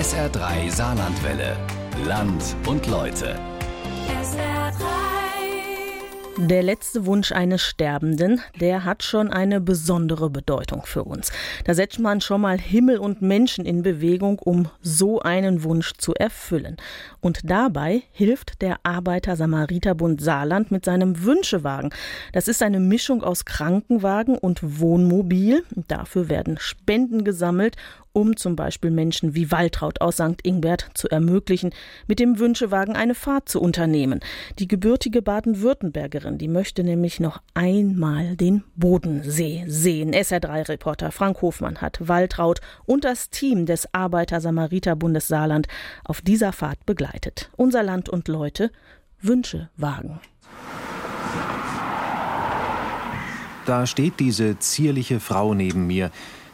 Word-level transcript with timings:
SR3 0.00 0.70
Saarlandwelle. 0.70 1.58
Land 2.06 2.56
und 2.66 2.86
Leute. 2.86 3.38
Der 6.38 6.62
letzte 6.62 7.04
Wunsch 7.04 7.32
eines 7.32 7.60
Sterbenden, 7.60 8.40
der 8.58 8.86
hat 8.86 9.02
schon 9.02 9.30
eine 9.30 9.60
besondere 9.60 10.30
Bedeutung 10.30 10.86
für 10.86 11.04
uns. 11.04 11.30
Da 11.64 11.74
setzt 11.74 11.98
man 11.98 12.22
schon 12.22 12.40
mal 12.40 12.58
Himmel 12.58 12.96
und 12.96 13.20
Menschen 13.20 13.66
in 13.66 13.82
Bewegung, 13.82 14.38
um 14.38 14.70
so 14.80 15.20
einen 15.20 15.64
Wunsch 15.64 15.92
zu 15.98 16.14
erfüllen. 16.14 16.78
Und 17.20 17.40
dabei 17.44 18.04
hilft 18.12 18.62
der 18.62 18.78
Arbeiter-Samariter-Bund 18.84 20.22
Saarland 20.22 20.70
mit 20.70 20.86
seinem 20.86 21.24
Wünschewagen. 21.24 21.90
Das 22.32 22.48
ist 22.48 22.62
eine 22.62 22.80
Mischung 22.80 23.22
aus 23.22 23.44
Krankenwagen 23.44 24.38
und 24.38 24.80
Wohnmobil. 24.80 25.62
Dafür 25.88 26.30
werden 26.30 26.56
Spenden 26.58 27.22
gesammelt 27.22 27.76
um 28.12 28.36
zum 28.36 28.56
Beispiel 28.56 28.90
Menschen 28.90 29.34
wie 29.34 29.50
Waltraud 29.50 30.00
aus 30.00 30.16
St. 30.16 30.40
Ingbert 30.42 30.90
zu 30.94 31.08
ermöglichen, 31.08 31.72
mit 32.06 32.18
dem 32.18 32.38
Wünschewagen 32.38 32.96
eine 32.96 33.14
Fahrt 33.14 33.48
zu 33.48 33.60
unternehmen. 33.60 34.20
Die 34.58 34.68
gebürtige 34.68 35.22
Baden-Württembergerin, 35.22 36.38
die 36.38 36.48
möchte 36.48 36.84
nämlich 36.84 37.20
noch 37.20 37.40
einmal 37.54 38.36
den 38.36 38.64
Bodensee 38.76 39.64
sehen. 39.66 40.12
SR3-Reporter 40.12 41.12
Frank 41.12 41.42
Hofmann 41.42 41.80
hat 41.80 42.08
Waltraud 42.08 42.60
und 42.86 43.04
das 43.04 43.30
Team 43.30 43.66
des 43.66 43.92
Arbeiter-Samariter-Bundes 43.94 45.28
Saarland 45.28 45.68
auf 46.04 46.20
dieser 46.20 46.52
Fahrt 46.52 46.84
begleitet. 46.86 47.50
Unser 47.56 47.82
Land 47.82 48.08
und 48.08 48.28
Leute 48.28 48.70
Wünschewagen. 49.22 50.20
Da 53.66 53.86
steht 53.86 54.18
diese 54.18 54.58
zierliche 54.58 55.20
Frau 55.20 55.54
neben 55.54 55.86
mir 55.86 56.10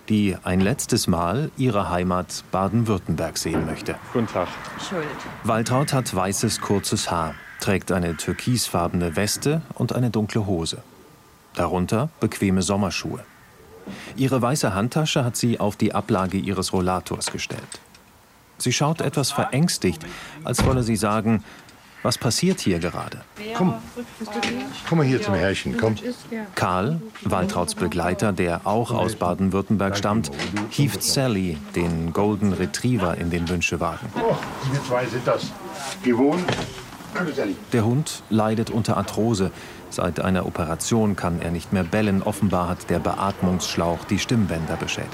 die 0.09 0.37
ein 0.45 0.61
letztes 0.61 1.07
Mal 1.07 1.51
ihre 1.57 1.91
Heimat 1.91 2.45
Baden-Württemberg 2.51 3.39
sehen 3.39 3.67
möchte. 3.67 3.97
Guten 4.13 4.27
Tag. 4.27 4.49
Schuld. 4.89 5.07
Waltraud 5.45 5.93
hat 5.93 6.15
weißes, 6.15 6.61
kurzes 6.61 7.11
Haar, 7.11 7.35
trägt 7.61 7.93
eine 7.93 8.17
türkisfarbene 8.17 9.17
Weste 9.17 9.63
und 9.75 9.95
eine 9.95 10.11
dunkle 10.11 10.47
Hose. 10.47 10.79
Darunter 11.55 12.11
bequeme 12.21 12.63
Sommerschuhe. 12.63 13.25
Ihre 14.17 14.43
weiße 14.43 14.75
Handtasche 14.75 15.25
hat 15.25 15.37
sie 15.37 15.61
auf 15.61 15.77
die 15.77 15.95
Ablage 15.95 16.39
ihres 16.39 16.73
Rollators 16.73 17.33
gestellt. 17.33 17.81
Sie 18.59 18.73
schaut 18.73 19.01
etwas 19.01 19.33
verängstigt, 19.33 20.05
als 20.45 20.65
wolle 20.65 20.83
sie 20.83 20.97
sagen, 20.97 21.45
was 22.07 22.19
passiert 22.19 22.61
hier 22.61 22.79
gerade? 22.79 23.21
Komm, 23.57 23.75
komm 24.89 24.99
mal 24.99 25.05
hier 25.05 25.21
zum 25.21 25.35
Herrchen, 25.35 25.77
komm. 25.77 25.97
Karl, 26.55 27.01
Waltrauds 27.23 27.75
Begleiter, 27.75 28.33
der 28.33 28.61
auch 28.65 28.93
aus 28.93 29.17
Baden-Württemberg 29.17 29.99
stammt, 29.99 30.31
hieft 30.71 31.03
Sally, 31.03 31.59
den 31.75 32.13
Golden 32.13 32.53
Retriever, 32.53 33.19
in 33.19 33.31
den 33.31 33.49
Wünschewagen. 33.49 34.09
Oh, 34.15 34.37
wir 34.71 34.85
zwei 34.85 35.05
sind 35.07 35.27
das 35.27 35.51
gewohnt. 36.05 36.45
Der 37.73 37.85
Hund 37.85 38.23
leidet 38.31 38.71
unter 38.71 38.97
Arthrose. 38.97 39.51
Seit 39.91 40.21
einer 40.21 40.47
Operation 40.47 41.17
kann 41.17 41.43
er 41.43 41.51
nicht 41.51 41.73
mehr 41.73 41.85
bellen. 41.85 42.23
Offenbar 42.23 42.69
hat 42.69 42.89
der 42.89 43.01
Beatmungsschlauch 43.01 44.05
die 44.05 44.21
Stimmbänder 44.21 44.77
beschädigt. 44.77 45.11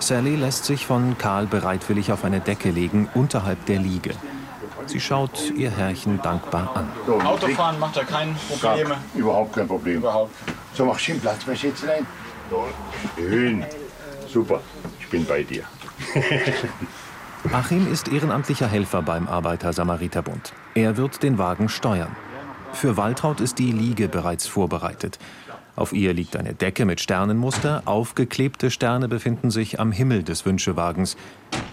Sally 0.00 0.34
lässt 0.34 0.64
sich 0.64 0.84
von 0.84 1.16
Karl 1.16 1.46
bereitwillig 1.46 2.10
auf 2.10 2.24
eine 2.24 2.40
Decke 2.40 2.70
legen, 2.70 3.08
unterhalb 3.14 3.66
der 3.66 3.78
Liege. 3.78 4.14
Sie 4.86 5.00
schaut 5.00 5.50
ihr 5.56 5.70
Herrchen 5.70 6.20
dankbar 6.22 6.76
an. 6.76 6.88
So, 7.06 7.20
Autofahren 7.20 7.78
macht 7.78 7.96
da 7.96 8.04
keine 8.04 8.34
Probleme. 8.48 8.96
Überhaupt 9.14 9.54
kein 9.54 9.66
Problem. 9.66 9.96
Überhaupt. 9.98 10.34
So, 10.74 10.84
mach 10.84 10.98
schön 10.98 11.20
Platz, 11.20 11.46
mein 11.46 11.56
Schätzlein. 11.56 12.06
So, 12.50 12.64
schön. 13.16 13.64
Super, 14.28 14.60
ich 15.00 15.08
bin 15.08 15.24
bei 15.24 15.42
dir. 15.42 15.64
Achim 17.52 17.92
ist 17.92 18.08
ehrenamtlicher 18.08 18.66
Helfer 18.66 19.02
beim 19.02 19.28
Arbeiter-Samariter-Bund. 19.28 20.52
Er 20.74 20.96
wird 20.96 21.22
den 21.22 21.38
Wagen 21.38 21.68
steuern. 21.68 22.16
Für 22.72 22.96
Waltraud 22.96 23.40
ist 23.40 23.58
die 23.58 23.70
Liege 23.70 24.08
bereits 24.08 24.46
vorbereitet. 24.46 25.18
Auf 25.76 25.92
ihr 25.92 26.12
liegt 26.12 26.36
eine 26.36 26.54
Decke 26.54 26.84
mit 26.84 27.00
Sternenmuster. 27.00 27.82
Aufgeklebte 27.84 28.70
Sterne 28.70 29.08
befinden 29.08 29.50
sich 29.50 29.80
am 29.80 29.90
Himmel 29.90 30.22
des 30.22 30.46
Wünschewagens. 30.46 31.16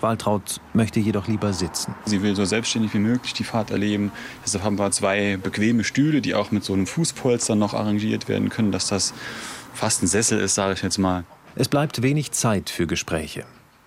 Waltraud 0.01 0.59
möchte 0.73 0.99
jedoch 0.99 1.27
lieber 1.27 1.53
sitzen. 1.53 1.93
Sie 2.05 2.23
will 2.23 2.35
so 2.35 2.45
selbstständig 2.45 2.93
wie 2.95 2.99
möglich 2.99 3.33
die 3.33 3.43
Fahrt 3.43 3.69
erleben. 3.69 4.11
Deshalb 4.43 4.63
haben 4.63 4.79
wir 4.79 4.89
zwei 4.89 5.37
bequeme 5.37 5.83
Stühle, 5.83 6.21
die 6.21 6.33
auch 6.33 6.51
mit 6.51 6.63
so 6.63 6.73
einem 6.73 6.87
Fußpolster 6.87 7.53
noch 7.55 7.75
arrangiert 7.75 8.27
werden 8.27 8.49
können, 8.49 8.71
dass 8.71 8.87
das 8.87 9.13
fast 9.73 10.01
ein 10.01 10.07
Sessel 10.07 10.39
ist, 10.39 10.55
sage 10.55 10.73
ich 10.73 10.81
jetzt 10.81 10.97
mal. 10.97 11.23
Es 11.55 11.67
bleibt 11.67 12.01
wenig 12.01 12.31
Zeit 12.31 12.71
für 12.71 12.87
Gespräche. 12.87 13.45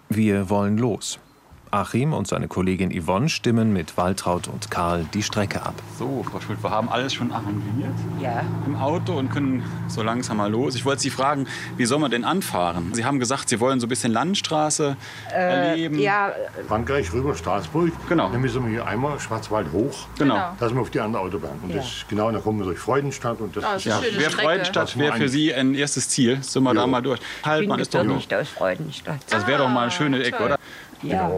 Wir 0.09 0.49
wollen 0.49 0.79
los. 0.79 1.19
Achim 1.75 2.13
und 2.13 2.29
seine 2.29 2.47
Kollegin 2.47 2.91
Yvonne 2.93 3.29
stimmen 3.29 3.73
mit 3.73 3.97
Waltraud 3.97 4.47
und 4.47 4.71
Karl 4.71 5.07
die 5.13 5.25
Strecke 5.25 5.63
ab. 5.63 5.75
So, 5.99 6.23
Frau 6.23 6.41
Schuld, 6.41 6.63
wir 6.63 6.71
haben 6.71 6.89
alles 6.89 7.13
schon 7.15 7.33
arrangiert 7.33 7.91
Ja. 8.21 8.43
im 8.65 8.77
Auto 8.77 9.15
und 9.19 9.29
können 9.31 9.65
so 9.89 10.03
langsam 10.05 10.37
mal 10.37 10.49
los. 10.51 10.77
Ich 10.77 10.85
wollte 10.85 11.03
Sie 11.03 11.11
fragen, 11.11 11.47
wie 11.77 11.85
soll 11.85 11.99
man 11.99 12.13
denn 12.13 12.25
anfahren? 12.25 12.95
Sie 12.95 13.05
haben 13.05 13.19
gesagt, 13.19 13.49
Sie 13.49 13.59
wollen 13.59 13.81
so 13.81 13.87
ein 13.87 13.89
bisschen 13.89 14.13
Landstraße 14.13 14.97
erleben. 15.33 15.99
Ja, 15.99 16.31
Frankreich 16.69 17.13
rüber, 17.13 17.35
Straßburg. 17.35 17.91
Genau. 18.09 18.31
Dann 18.31 18.41
müssen 18.41 18.63
wir 18.65 18.71
hier 18.71 18.87
einmal 18.87 19.19
Schwarzwald 19.19 19.73
hoch. 19.73 20.07
Genau. 20.19 20.53
Da 20.61 20.69
sind 20.69 20.77
wir 20.77 20.83
auf 20.83 20.91
die 20.91 21.01
andere 21.01 21.23
Autobahn. 21.23 21.59
Und 21.63 21.75
das, 21.75 22.05
genau, 22.09 22.31
dann 22.31 22.41
kommen 22.43 22.61
wir 22.61 22.67
durch 22.67 22.79
Freudenstadt. 22.79 23.41
Und 23.41 23.57
das 23.57 23.65
ist 23.79 23.85
Ja, 23.87 24.01
Schöne 24.01 24.19
wäre. 24.19 24.31
Freudenstadt 24.31 24.85
Das 24.91 24.99
wäre 24.99 25.17
für 25.17 25.29
Sie 25.29 25.53
ein 25.53 25.75
erstes 25.75 26.09
Ziel. 26.09 26.41
Sind 26.43 26.63
wir 26.63 26.73
da 26.73 26.83
Ja. 26.83 26.87
mal 26.87 27.03
durch. 27.03 27.19
Halt, 27.45 27.67
man 27.67 27.81
ist 27.81 27.93
doch 27.93 28.03
gebürtig 28.03 28.33
aus 28.35 28.49
Freudenstadt. 28.49 29.19
Das 29.29 29.45
wäre 29.49 29.59
doch 29.59 29.69
mal 29.69 29.83
eine 29.83 29.91
schöne 29.91 30.23
Ecke, 30.23 30.41
oder? 30.45 30.57
Ja, 31.03 31.31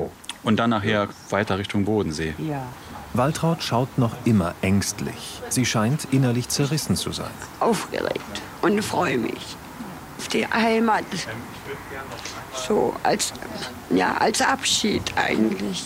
Und 0.47 0.57
dann 0.57 0.71
nachher 0.71 1.09
weiter 1.29 1.59
Richtung 1.59 1.84
Bodensee. 1.84 2.34
ja. 2.39 2.62
Waltraud 3.12 3.62
schaut 3.62 3.99
noch 3.99 4.15
immer 4.25 4.55
ängstlich. 4.61 5.41
Sie 5.49 5.65
scheint 5.65 6.07
innerlich 6.12 6.49
zerrissen 6.49 6.97
zu 6.97 7.12
sein. 7.12 7.31
Aufgeregt 7.61 8.43
und 8.61 8.83
freue 8.83 9.17
mich 9.17 9.56
auf 10.19 10.29
die 10.29 10.47
Heimat. 10.47 11.05
So 12.55 12.95
als, 13.03 13.33
ja, 13.91 14.17
als 14.19 14.41
Abschied 14.41 15.03
eigentlich. 15.17 15.85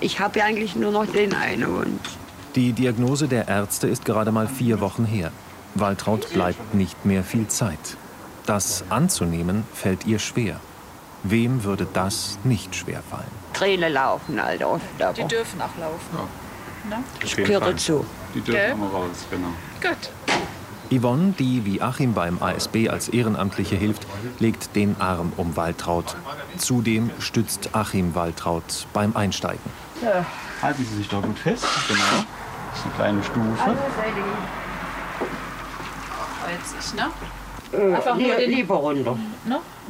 Ich 0.00 0.18
habe 0.18 0.38
ja 0.38 0.46
eigentlich 0.46 0.76
nur 0.76 0.92
noch 0.92 1.06
den 1.06 1.34
einen 1.34 1.72
Wunsch. 1.72 2.10
Die 2.54 2.72
Diagnose 2.72 3.28
der 3.28 3.48
Ärzte 3.48 3.86
ist 3.86 4.04
gerade 4.04 4.32
mal 4.32 4.48
vier 4.48 4.80
Wochen 4.80 5.04
her. 5.04 5.30
Waltraud 5.74 6.32
bleibt 6.32 6.74
nicht 6.74 7.04
mehr 7.04 7.22
viel 7.22 7.46
Zeit. 7.48 7.96
Das 8.46 8.84
anzunehmen 8.88 9.64
fällt 9.72 10.06
ihr 10.06 10.18
schwer. 10.18 10.58
Wem 11.22 11.64
würde 11.64 11.86
das 11.92 12.38
nicht 12.44 12.74
schwerfallen? 12.74 13.39
Tränen 13.60 13.92
laufen 13.92 14.42
halt 14.42 14.64
oft, 14.64 14.82
Die 15.18 15.24
dürfen 15.24 15.60
auch 15.60 15.76
laufen. 15.78 16.28
ich 17.22 17.36
gehöre 17.36 17.76
zu. 17.76 18.06
Die 18.34 18.40
Gell? 18.40 18.54
dürfen 18.54 18.72
immer 18.82 18.90
raus, 18.90 19.26
genau. 19.30 19.48
Gut. 19.82 20.10
Yvonne, 20.90 21.34
die 21.38 21.66
wie 21.66 21.82
Achim 21.82 22.14
beim 22.14 22.42
ASB 22.42 22.88
als 22.88 23.10
Ehrenamtliche 23.10 23.76
hilft, 23.76 24.06
legt 24.38 24.74
den 24.74 24.98
Arm 24.98 25.34
um 25.36 25.56
Waltraud. 25.56 26.16
Zudem 26.56 27.10
stützt 27.18 27.68
Achim 27.74 28.14
Waltraud 28.14 28.86
beim 28.94 29.14
Einsteigen. 29.14 29.70
Halten 30.62 30.86
Sie 30.90 30.96
sich 30.96 31.08
doch 31.10 31.22
gut 31.22 31.38
fest. 31.38 31.66
Genau. 31.86 32.00
Das 32.70 32.78
ist 32.78 32.84
eine 32.86 32.94
kleine 32.94 33.22
Stufe. 33.22 33.76
Jetzt 36.50 36.74
ich, 36.80 36.94
ne? 36.94 37.10
Einfach 37.72 38.16
nur 38.16 38.36
Lieber, 38.38 38.76
runter. 38.76 39.16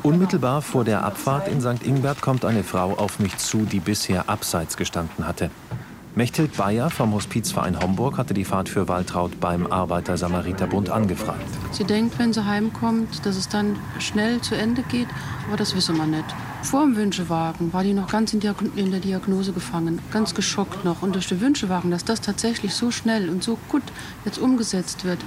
Unmittelbar 0.03 0.63
vor 0.63 0.85
der 0.85 1.05
Abfahrt 1.05 1.49
in 1.49 1.61
St. 1.61 1.85
Ingbert 1.85 2.21
kommt 2.21 2.45
eine 2.45 2.63
Frau 2.65 2.93
auf 2.93 3.19
mich 3.19 3.37
zu, 3.39 3.65
die 3.65 3.81
bisher 3.81 4.29
abseits 4.29 4.77
gestanden 4.77 5.27
hatte. 5.27 5.51
Mechthild 6.15 6.57
Bayer 6.57 6.91
vom 6.91 7.15
Hospizverein 7.15 7.79
Homburg 7.79 8.19
hatte 8.19 8.35
die 8.35 8.45
Fahrt 8.45 8.69
für 8.69 8.89
Waltraud 8.89 9.39
beim 9.39 9.67
Arbeiter-Samariter-Bund 9.67 10.91
angefragt. 10.91 11.41
Sie 11.71 11.85
denkt, 11.85 12.19
wenn 12.19 12.33
sie 12.33 12.45
heimkommt, 12.45 13.25
dass 13.25 13.37
es 13.37 13.49
dann 13.49 13.77
schnell 14.01 14.41
zu 14.41 14.57
Ende 14.57 14.83
geht, 14.83 15.09
aber 15.47 15.57
das 15.57 15.77
wissen 15.77 15.97
wir 15.97 16.07
nicht. 16.07 16.25
Vor 16.62 16.82
dem 16.82 16.94
Wünschewagen 16.94 17.72
war 17.72 17.82
die 17.82 17.94
noch 17.94 18.09
ganz 18.09 18.32
in, 18.32 18.41
Diag 18.41 18.56
in 18.76 18.90
der 18.90 19.00
Diagnose 19.00 19.52
gefangen, 19.52 20.00
ganz 20.12 20.35
geschockt 20.35 20.85
noch. 20.85 21.02
Und 21.02 21.14
durch 21.14 21.26
den 21.26 21.40
Wünschewagen, 21.40 21.90
dass 21.90 22.05
das 22.05 22.20
tatsächlich 22.20 22.75
so 22.75 22.90
schnell 22.90 23.29
und 23.31 23.43
so 23.43 23.58
gut 23.69 23.82
jetzt 24.25 24.38
umgesetzt 24.38 25.05
wird, 25.05 25.19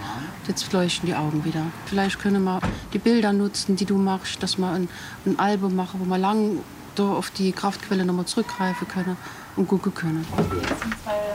jetzt 0.47 0.71
leuchten 0.71 1.07
die 1.07 1.15
Augen 1.15 1.43
wieder. 1.43 1.65
Vielleicht 1.85 2.19
können 2.19 2.43
wir 2.43 2.59
die 2.93 2.99
Bilder 2.99 3.33
nutzen, 3.33 3.75
die 3.75 3.85
du 3.85 3.97
machst, 3.97 4.41
dass 4.43 4.57
wir 4.57 4.69
ein, 4.69 4.87
ein 5.25 5.39
Album 5.39 5.75
machen, 5.75 5.99
wo 5.99 6.05
wir 6.05 6.17
lang 6.17 6.59
auf 6.99 7.31
die 7.31 7.51
Kraftquelle 7.51 8.05
nochmal 8.05 8.25
zurückgreifen 8.25 8.87
können 8.87 9.17
und 9.55 9.67
gucken 9.67 9.93
können. 9.93 10.25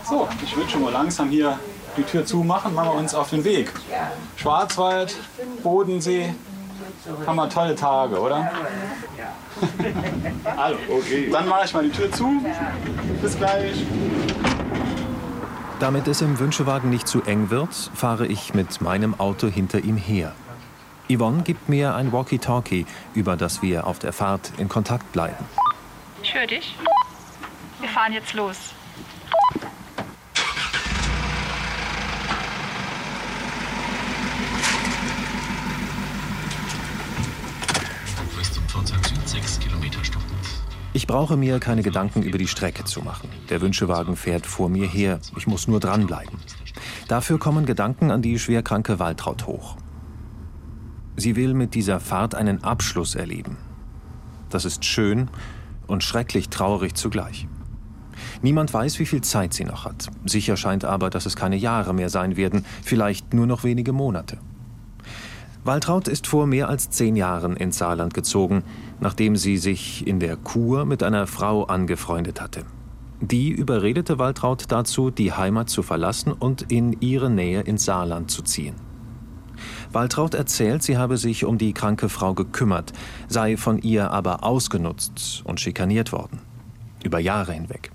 So, 0.09 0.29
ich 0.43 0.57
würde 0.57 0.71
schon 0.71 0.83
mal 0.83 0.93
langsam 0.93 1.29
hier 1.29 1.59
die 1.97 2.05
Tür 2.05 2.25
zumachen. 2.25 2.75
Machen 2.75 2.91
wir 2.91 2.95
uns 2.95 3.15
auf 3.15 3.31
den 3.31 3.45
Weg. 3.45 3.73
Schwarzwald, 4.37 5.17
Bodensee. 5.63 6.35
Haben 7.27 7.37
wir 7.37 7.49
tolle 7.49 7.75
Tage, 7.75 8.21
oder? 8.21 8.51
Also, 10.57 10.79
okay. 10.89 11.31
Dann 11.33 11.49
mache 11.49 11.65
ich 11.65 11.75
mal 11.75 11.83
die 11.83 11.91
Tür 11.91 12.13
zu. 12.13 12.41
Bis 13.21 13.37
gleich. 13.37 13.85
Damit 15.81 16.07
es 16.07 16.21
im 16.21 16.39
Wünschewagen 16.39 16.91
nicht 16.91 17.09
zu 17.09 17.23
eng 17.23 17.51
wird, 17.51 17.75
fahre 17.95 18.27
ich 18.27 18.55
mit 18.55 18.81
meinem 18.81 19.19
Auto 19.19 19.49
hinter 19.49 19.81
ihm 19.81 19.97
her. 19.97 20.33
Yvonne 21.09 21.43
gibt 21.43 21.69
mir 21.69 21.95
ein 21.95 22.13
Walkie-Talkie, 22.13 22.87
über 23.15 23.37
das 23.37 23.63
wir 23.63 23.87
auf 23.87 23.99
der 23.99 24.13
Fahrt 24.13 24.53
in 24.59 24.69
Kontakt 24.69 25.11
bleiben. 25.13 25.45
Ich 26.23 26.35
höre 26.35 26.47
dich. 26.47 26.77
Wir 27.81 27.89
fahren 27.89 28.13
jetzt 28.13 28.35
los. 28.35 28.57
Ich 40.91 40.97
brauche 41.09 41.37
mir 41.37 41.59
keine 41.59 41.83
Gedanken 41.83 42.23
über 42.23 42.39
die 42.39 42.47
Strecke 42.47 42.85
zu 42.85 43.01
machen. 43.01 43.31
Der 43.49 43.61
Wünschewagen 43.61 44.15
fährt 44.15 44.47
vor 44.47 44.69
mir 44.69 44.87
her. 44.87 45.19
Ich 45.37 45.49
muss 45.49 45.67
nur 45.67 45.81
dranbleiben. 45.81 46.39
Dafür 47.09 47.41
kommen 47.41 47.67
Gedanken 47.67 48.13
an 48.13 48.23
die 48.23 48.39
schwerkranke 48.39 49.01
Waltraud 49.01 49.47
hoch. 49.47 49.77
Sie 51.17 51.35
will 51.35 51.55
mit 51.55 51.75
dieser 51.75 51.99
Fahrt 51.99 52.37
einen 52.37 52.63
Abschluss 52.63 53.17
erleben. 53.17 53.57
Das 54.51 54.65
ist 54.65 54.85
schön 54.85 55.29
und 55.87 56.05
schrecklich 56.05 56.51
traurig 56.51 56.95
zugleich. 56.95 57.49
Niemand 58.43 58.73
weiß, 58.73 58.99
wie 58.99 59.07
viel 59.07 59.23
Zeit 59.23 59.55
sie 59.55 59.65
noch 59.65 59.87
hat. 59.87 60.09
Sicher 60.27 60.57
scheint 60.57 60.85
aber, 60.85 61.09
dass 61.11 61.27
es 61.27 61.37
keine 61.37 61.57
Jahre 61.57 61.95
mehr 61.95 62.11
sein 62.11 62.37
werden, 62.37 62.67
vielleicht 62.83 63.33
nur 63.33 63.47
noch 63.47 63.65
wenige 63.65 63.93
Monate. 63.93 64.39
Waltraud 65.65 66.09
ist 66.09 66.27
vor 66.27 66.47
mehr 66.47 66.69
als 66.69 66.91
zehn 66.91 67.17
Jahren 67.17 67.57
ins 67.57 67.79
Saarland 67.79 68.15
gezogen, 68.15 68.63
nachdem 69.01 69.37
sie 69.37 69.57
sich 69.57 70.07
in 70.07 70.21
der 70.21 70.37
Kur 70.37 70.85
mit 70.85 71.03
einer 71.03 71.27
Frau 71.27 71.65
angefreundet 71.65 72.41
hatte. 72.41 72.65
Die 73.21 73.51
überredete 73.51 74.19
Waltraud 74.19 74.67
dazu, 74.69 75.11
die 75.11 75.33
Heimat 75.33 75.69
zu 75.69 75.83
verlassen 75.83 76.33
und 76.33 76.71
in 76.71 77.01
ihre 77.01 77.31
Nähe 77.31 77.63
ins 77.63 77.85
Saarland 77.85 78.31
zu 78.31 78.43
ziehen. 78.43 78.77
Waltraud 79.93 80.35
erzählt, 80.35 80.85
sie 80.85 80.97
habe 80.97 81.17
sich 81.17 81.45
um 81.45 81.59
die 81.59 81.73
kranke 81.73 82.09
Frau 82.09 82.35
gekümmert, 82.35 82.93
sei 83.27 83.57
von 83.57 83.79
ihr 83.79 84.13
aber 84.13 84.45
ausgenutzt 84.45 85.43
und 85.45 85.61
schikaniert 85.61 86.13
worden. 86.13 86.41
Über 87.03 87.19
Jahre 87.19 87.53
hinweg. 87.53 87.91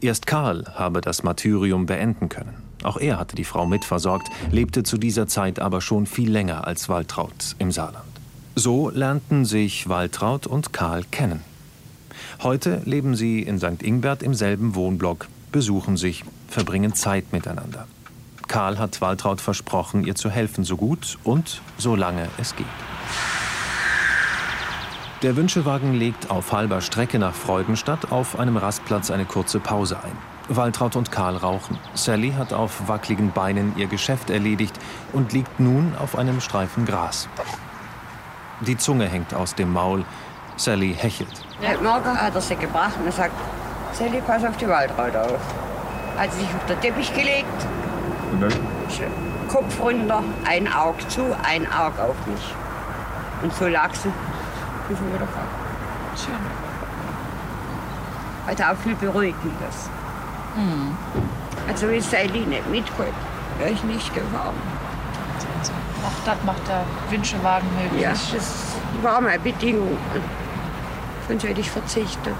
Erst 0.00 0.26
Karl 0.26 0.64
habe 0.74 1.00
das 1.00 1.22
Martyrium 1.22 1.86
beenden 1.86 2.28
können. 2.28 2.71
Auch 2.82 2.96
er 2.96 3.18
hatte 3.18 3.36
die 3.36 3.44
Frau 3.44 3.66
mitversorgt, 3.66 4.28
lebte 4.50 4.82
zu 4.82 4.98
dieser 4.98 5.26
Zeit 5.26 5.58
aber 5.58 5.80
schon 5.80 6.06
viel 6.06 6.30
länger 6.30 6.66
als 6.66 6.88
Waltraud 6.88 7.56
im 7.58 7.72
Saarland. 7.72 8.04
So 8.54 8.90
lernten 8.90 9.44
sich 9.44 9.88
Waltraud 9.88 10.46
und 10.46 10.72
Karl 10.72 11.04
kennen. 11.10 11.40
Heute 12.42 12.82
leben 12.84 13.14
sie 13.14 13.40
in 13.42 13.58
St. 13.58 13.82
Ingbert 13.82 14.22
im 14.22 14.34
selben 14.34 14.74
Wohnblock, 14.74 15.28
besuchen 15.52 15.96
sich, 15.96 16.24
verbringen 16.48 16.94
Zeit 16.94 17.32
miteinander. 17.32 17.86
Karl 18.48 18.78
hat 18.78 19.00
Waltraud 19.00 19.40
versprochen, 19.40 20.04
ihr 20.04 20.14
zu 20.14 20.28
helfen, 20.28 20.64
so 20.64 20.76
gut 20.76 21.18
und 21.24 21.62
so 21.78 21.96
lange 21.96 22.28
es 22.38 22.54
geht. 22.54 22.66
Der 25.22 25.36
Wünschewagen 25.36 25.94
legt 25.94 26.30
auf 26.30 26.52
halber 26.52 26.80
Strecke 26.80 27.18
nach 27.18 27.34
Freudenstadt 27.34 28.10
auf 28.10 28.38
einem 28.38 28.56
Rastplatz 28.56 29.10
eine 29.10 29.24
kurze 29.24 29.60
Pause 29.60 30.02
ein. 30.02 30.31
Waltraud 30.48 30.96
und 30.96 31.10
Karl 31.12 31.36
rauchen. 31.36 31.78
Sally 31.94 32.32
hat 32.32 32.52
auf 32.52 32.88
wackligen 32.88 33.32
Beinen 33.32 33.74
ihr 33.76 33.86
Geschäft 33.86 34.30
erledigt 34.30 34.78
und 35.12 35.32
liegt 35.32 35.60
nun 35.60 35.94
auf 35.98 36.16
einem 36.16 36.40
Streifen 36.40 36.84
Gras. 36.84 37.28
Die 38.60 38.76
Zunge 38.76 39.08
hängt 39.08 39.34
aus 39.34 39.54
dem 39.54 39.72
Maul. 39.72 40.04
Sally 40.56 40.94
hechelt. 40.94 41.44
Heute 41.66 41.82
Morgen 41.82 42.20
hat 42.20 42.34
er 42.34 42.40
sie 42.40 42.56
gebracht 42.56 42.94
und 42.98 43.06
er 43.06 43.12
sagt, 43.12 43.32
Sally, 43.92 44.20
pass 44.26 44.44
auf 44.44 44.56
die 44.56 44.68
Waldraut 44.68 45.16
auf. 45.16 45.40
Hat 46.18 46.32
sie 46.32 46.40
sich 46.40 46.48
auf 46.54 46.66
den 46.66 46.80
Teppich 46.80 47.12
gelegt, 47.14 47.66
Und 48.32 48.40
dann? 48.40 48.52
Kopf 49.48 49.80
runter, 49.80 50.22
ein 50.46 50.72
Auge 50.72 51.06
zu, 51.08 51.24
ein 51.42 51.66
Auge 51.72 52.02
auf 52.02 52.26
mich. 52.26 52.54
Und 53.42 53.52
so 53.54 53.66
lag 53.66 53.92
sie. 53.94 54.10
Schön. 56.16 56.34
Hat 58.46 58.60
auch 58.62 58.76
viel 58.82 58.96
Beruhigendes. 60.54 60.96
Also 61.68 61.86
ist 61.88 62.10
Sally 62.10 62.40
nicht 62.46 62.68
mitgeholt. 62.70 63.12
Wäre 63.58 63.70
ich 63.70 63.82
nicht 63.84 64.12
gefahren. 64.14 64.54
Auch 66.04 66.24
das 66.24 66.36
macht 66.44 66.66
der 66.68 66.84
Wünschewagen 67.10 67.68
möglich. 67.80 68.02
Ja, 68.02 68.10
das 68.10 68.76
war 69.02 69.20
meine 69.20 69.38
Bedingung. 69.38 69.96
Sonst 71.28 71.44
hätte 71.44 71.60
ich 71.60 71.70
verzichtet. 71.70 72.34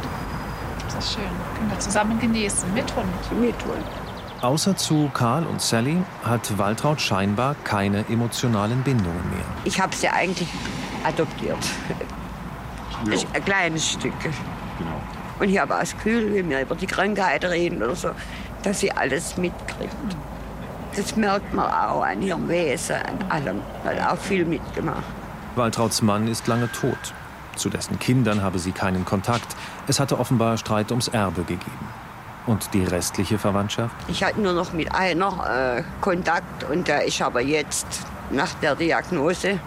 Das 0.85 1.05
ist 1.05 1.15
schön. 1.15 1.23
Können 1.57 1.71
wir 1.71 1.79
zusammen 1.79 2.19
genießen. 2.19 2.75
Mit 2.75 2.95
Hund. 2.97 3.41
Mit 3.41 3.55
Hund. 3.65 3.85
Außer 4.43 4.77
zu 4.77 5.09
Karl 5.15 5.47
und 5.47 5.63
Sally 5.63 6.03
hat 6.25 6.59
Waltraud 6.59 7.01
scheinbar 7.01 7.55
keine 7.63 8.05
emotionalen 8.09 8.83
Bindungen 8.83 9.31
mehr. 9.31 9.45
Ich 9.63 9.81
habe 9.81 9.95
sie 9.95 10.09
eigentlich 10.09 10.49
adoptiert. 11.05 11.65
Ein 13.33 13.45
kleines 13.45 13.93
Stück. 13.93 14.13
Und 15.43 15.49
ich 15.49 15.59
habe 15.59 15.75
das 15.75 15.91
Gefühl, 15.95 16.33
wenn 16.33 16.51
wir 16.51 16.61
über 16.61 16.77
die 16.77 16.87
Krankheit 16.87 17.45
reden 17.45 17.83
oder 17.83 17.97
so, 17.97 18.11
dass 18.63 18.79
sie 18.79 18.93
alles 18.93 19.37
mitkriegt. 19.37 19.93
Das 20.95 21.17
merkt 21.17 21.53
man 21.53 21.67
auch 21.67 22.03
an 22.03 22.23
ihrem 22.23 22.49
Wesen, 22.49 22.95
an 22.95 23.19
allem. 23.29 23.61
Hat 23.85 24.13
auch 24.13 24.19
viel 24.19 24.45
mitgemacht. 24.45 25.03
Waltrauds 25.57 26.01
Mann 26.01 26.29
ist 26.29 26.47
lange 26.47 26.71
tot. 26.71 27.13
Zu 27.57 27.71
dessen 27.71 27.99
Kindern 27.99 28.41
habe 28.41 28.61
sie 28.61 28.71
keinen 28.71 29.05
Kontakt. 29.05 29.57
Es 29.89 29.99
hatte 29.99 30.21
offenbar 30.21 30.59
Streit 30.59 30.93
ums 30.93 31.09
Erbe 31.09 31.43
gegeben. 31.43 31.89
Und 32.47 32.73
die 32.73 32.85
restliche 32.85 33.37
Verwandtschaft? 33.37 33.97
Ich 34.07 34.23
hatte 34.23 34.41
nur 34.41 34.53
noch 34.53 34.73
mit 34.73 34.95
einer 34.95 35.79
äh, 35.79 35.83
Kontakt 36.01 36.71
und 36.71 36.87
der 36.87 37.05
ist 37.05 37.21
aber 37.21 37.41
jetzt 37.41 37.87
nach 38.31 38.55
der 38.63 38.77
Diagnose 38.77 39.59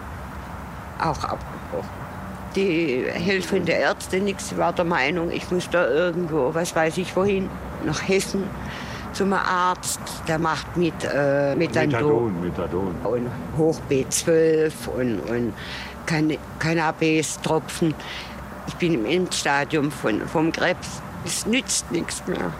auch 0.98 1.22
abgebrochen. 1.22 2.05
Die 2.56 3.04
helfende 3.12 3.72
Ärzte 3.72 4.18
nix 4.18 4.56
war 4.56 4.72
der 4.72 4.86
Meinung, 4.86 5.30
ich 5.30 5.50
muss 5.50 5.68
da 5.68 5.86
irgendwo, 5.86 6.54
was 6.54 6.74
weiß 6.74 6.96
ich 6.96 7.14
wohin, 7.14 7.50
nach 7.84 8.08
Hessen 8.08 8.44
zum 9.12 9.34
Arzt. 9.34 10.00
Der 10.26 10.38
macht 10.38 10.74
mit 10.74 10.94
äh, 11.04 11.54
Methadon 11.54 12.40
Methadon, 12.40 12.94
und 13.04 13.28
Hoch 13.58 13.78
B12 13.90 14.72
und, 14.88 15.20
und 15.28 15.52
Can 16.06 16.38
Cannabis-Tropfen. 16.58 17.94
Ich 18.68 18.74
bin 18.76 18.94
im 18.94 19.04
Endstadium 19.04 19.90
von, 19.90 20.26
vom 20.26 20.50
Krebs. 20.50 21.02
Es 21.26 21.44
nützt 21.44 21.92
nichts 21.92 22.26
mehr. 22.26 22.54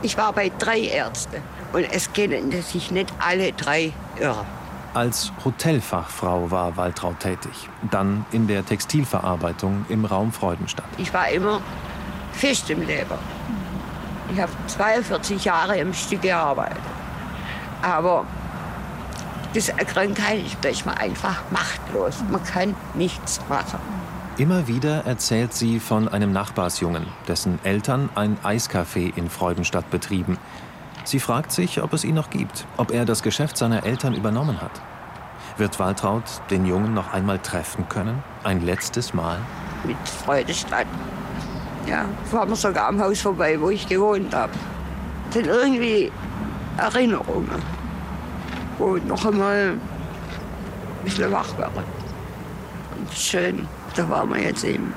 Ich 0.00 0.16
war 0.16 0.32
bei 0.32 0.50
drei 0.58 0.80
Ärzten 0.80 1.42
und 1.74 1.84
es 1.92 2.10
kennen 2.10 2.52
sich 2.62 2.90
nicht 2.90 3.12
alle 3.18 3.52
drei 3.52 3.92
irre. 4.18 4.46
Als 4.96 5.30
Hotelfachfrau 5.44 6.50
war 6.50 6.78
Waltraud 6.78 7.20
tätig. 7.20 7.68
Dann 7.90 8.24
in 8.32 8.46
der 8.46 8.64
Textilverarbeitung 8.64 9.84
im 9.90 10.06
Raum 10.06 10.32
Freudenstadt. 10.32 10.86
Ich 10.96 11.12
war 11.12 11.28
immer 11.28 11.60
fest 12.32 12.70
im 12.70 12.80
Leben. 12.80 13.18
Ich 14.32 14.40
habe 14.40 14.50
42 14.68 15.44
Jahre 15.44 15.76
im 15.76 15.92
Stück 15.92 16.22
gearbeitet. 16.22 16.80
Aber 17.82 18.24
das 19.52 19.70
Krankheit, 19.76 20.40
ist 20.64 20.86
man 20.86 20.96
einfach 20.96 21.42
machtlos. 21.50 22.24
Man 22.30 22.42
kann 22.42 22.74
nichts 22.94 23.38
machen. 23.50 23.78
Immer 24.38 24.66
wieder 24.66 25.04
erzählt 25.04 25.52
sie 25.52 25.78
von 25.78 26.08
einem 26.08 26.32
Nachbarsjungen, 26.32 27.04
dessen 27.28 27.58
Eltern 27.64 28.08
ein 28.14 28.38
Eiscafé 28.42 29.14
in 29.14 29.28
Freudenstadt 29.28 29.90
betrieben. 29.90 30.38
Sie 31.06 31.20
fragt 31.20 31.52
sich, 31.52 31.80
ob 31.84 31.92
es 31.92 32.02
ihn 32.02 32.16
noch 32.16 32.30
gibt, 32.30 32.66
ob 32.76 32.90
er 32.90 33.04
das 33.04 33.22
Geschäft 33.22 33.56
seiner 33.56 33.84
Eltern 33.84 34.12
übernommen 34.12 34.60
hat. 34.60 34.72
Wird 35.56 35.78
Waltraud 35.78 36.24
den 36.50 36.66
Jungen 36.66 36.94
noch 36.94 37.12
einmal 37.12 37.38
treffen 37.38 37.88
können? 37.88 38.24
Ein 38.42 38.60
letztes 38.60 39.14
Mal? 39.14 39.38
Mit 39.84 39.96
Freudestadt. 40.04 40.88
Ja, 41.86 42.06
fahren 42.28 42.48
wir 42.48 42.56
sogar 42.56 42.88
am 42.88 43.00
Haus 43.00 43.20
vorbei, 43.20 43.56
wo 43.60 43.70
ich 43.70 43.86
gewohnt 43.86 44.34
habe. 44.34 44.52
Sind 45.30 45.46
irgendwie 45.46 46.10
Erinnerungen, 46.76 47.62
wo 48.76 48.96
noch 48.96 49.24
einmal 49.24 49.74
ein 49.74 49.80
bisschen 51.04 51.30
wach 51.30 51.56
werde. 51.56 51.84
Und 52.98 53.12
schön, 53.12 53.68
da 53.94 54.08
waren 54.10 54.28
wir 54.30 54.42
jetzt 54.42 54.64
eben. 54.64 54.92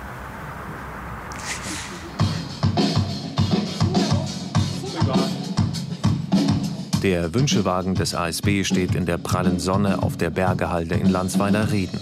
Der 7.03 7.33
Wünschewagen 7.33 7.95
des 7.95 8.13
ASB 8.13 8.65
steht 8.65 8.93
in 8.93 9.05
der 9.05 9.17
prallen 9.17 9.57
Sonne 9.59 10.03
auf 10.03 10.17
der 10.17 10.29
Bergehalde 10.31 10.95
in 10.95 11.09
Landsweiler 11.09 11.71
Reden. 11.71 11.97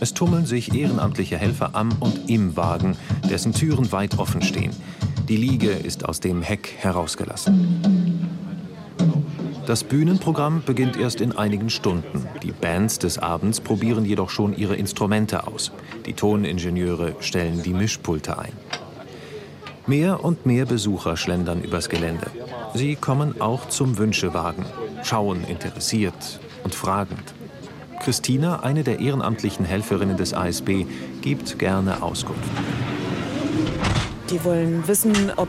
Es 0.00 0.14
tummeln 0.14 0.46
sich 0.46 0.74
ehrenamtliche 0.74 1.36
Helfer 1.36 1.74
am 1.74 1.90
und 2.00 2.30
im 2.30 2.56
Wagen, 2.56 2.96
dessen 3.28 3.52
Türen 3.52 3.92
weit 3.92 4.18
offen 4.18 4.40
stehen. 4.40 4.70
Die 5.28 5.36
Liege 5.36 5.68
ist 5.68 6.08
aus 6.08 6.20
dem 6.20 6.40
Heck 6.40 6.72
herausgelassen. 6.78 8.30
Das 9.66 9.84
Bühnenprogramm 9.84 10.62
beginnt 10.64 10.96
erst 10.96 11.20
in 11.20 11.36
einigen 11.36 11.68
Stunden. 11.68 12.26
Die 12.42 12.52
Bands 12.52 12.98
des 12.98 13.18
Abends 13.18 13.60
probieren 13.60 14.06
jedoch 14.06 14.30
schon 14.30 14.56
ihre 14.56 14.74
Instrumente 14.74 15.46
aus. 15.46 15.70
Die 16.06 16.14
Toningenieure 16.14 17.14
stellen 17.20 17.62
die 17.62 17.74
Mischpulte 17.74 18.38
ein. 18.38 18.52
Mehr 19.86 20.24
und 20.24 20.46
mehr 20.46 20.64
Besucher 20.64 21.18
schlendern 21.18 21.62
übers 21.62 21.90
Gelände. 21.90 22.30
Sie 22.74 22.94
kommen 22.96 23.40
auch 23.40 23.68
zum 23.68 23.98
Wünschewagen, 23.98 24.64
schauen 25.02 25.44
interessiert 25.44 26.40
und 26.62 26.74
fragend. 26.74 27.34
Christina, 28.00 28.60
eine 28.60 28.84
der 28.84 29.00
ehrenamtlichen 29.00 29.64
Helferinnen 29.64 30.16
des 30.16 30.32
ASB, 30.32 30.86
gibt 31.20 31.58
gerne 31.58 32.02
Auskunft. 32.02 32.48
Die 34.30 34.42
wollen 34.44 34.86
wissen, 34.86 35.32
ob 35.36 35.48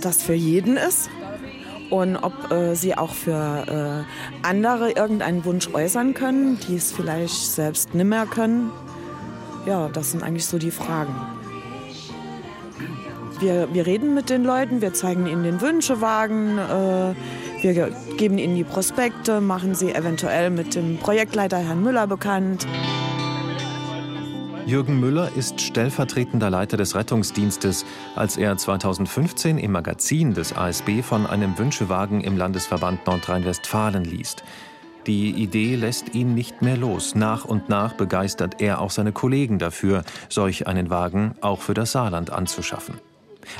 das 0.00 0.22
für 0.22 0.34
jeden 0.34 0.76
ist 0.76 1.10
und 1.90 2.16
ob 2.16 2.50
äh, 2.50 2.74
sie 2.74 2.96
auch 2.96 3.12
für 3.12 4.04
äh, 4.04 4.46
andere 4.46 4.92
irgendeinen 4.92 5.44
Wunsch 5.44 5.68
äußern 5.72 6.14
können, 6.14 6.58
die 6.66 6.76
es 6.76 6.92
vielleicht 6.92 7.34
selbst 7.34 7.94
nicht 7.94 8.06
mehr 8.06 8.26
können. 8.26 8.70
Ja, 9.66 9.88
das 9.88 10.10
sind 10.10 10.22
eigentlich 10.22 10.46
so 10.46 10.58
die 10.58 10.70
Fragen. 10.70 11.14
Wir, 13.40 13.68
wir 13.72 13.86
reden 13.86 14.14
mit 14.14 14.30
den 14.30 14.44
Leuten, 14.44 14.80
wir 14.80 14.94
zeigen 14.94 15.26
ihnen 15.26 15.42
den 15.42 15.60
Wünschewagen, 15.60 16.58
äh, 16.58 17.14
wir 17.62 17.90
geben 18.16 18.38
ihnen 18.38 18.56
die 18.56 18.64
Prospekte, 18.64 19.40
machen 19.40 19.74
sie 19.74 19.92
eventuell 19.92 20.50
mit 20.50 20.74
dem 20.74 20.98
Projektleiter 20.98 21.58
Herrn 21.58 21.82
Müller 21.82 22.06
bekannt. 22.06 22.66
Jürgen 24.66 24.98
Müller 24.98 25.30
ist 25.36 25.60
stellvertretender 25.60 26.48
Leiter 26.48 26.78
des 26.78 26.94
Rettungsdienstes, 26.94 27.84
als 28.16 28.38
er 28.38 28.56
2015 28.56 29.58
im 29.58 29.72
Magazin 29.72 30.32
des 30.32 30.56
ASB 30.56 31.02
von 31.02 31.26
einem 31.26 31.58
Wünschewagen 31.58 32.22
im 32.22 32.38
Landesverband 32.38 33.06
Nordrhein-Westfalen 33.06 34.04
liest. 34.04 34.42
Die 35.06 35.30
Idee 35.32 35.76
lässt 35.76 36.14
ihn 36.14 36.34
nicht 36.34 36.62
mehr 36.62 36.78
los. 36.78 37.14
Nach 37.14 37.44
und 37.44 37.68
nach 37.68 37.92
begeistert 37.92 38.62
er 38.62 38.80
auch 38.80 38.90
seine 38.90 39.12
Kollegen 39.12 39.58
dafür, 39.58 40.02
solch 40.30 40.66
einen 40.66 40.88
Wagen 40.88 41.34
auch 41.42 41.60
für 41.60 41.74
das 41.74 41.92
Saarland 41.92 42.30
anzuschaffen. 42.30 42.94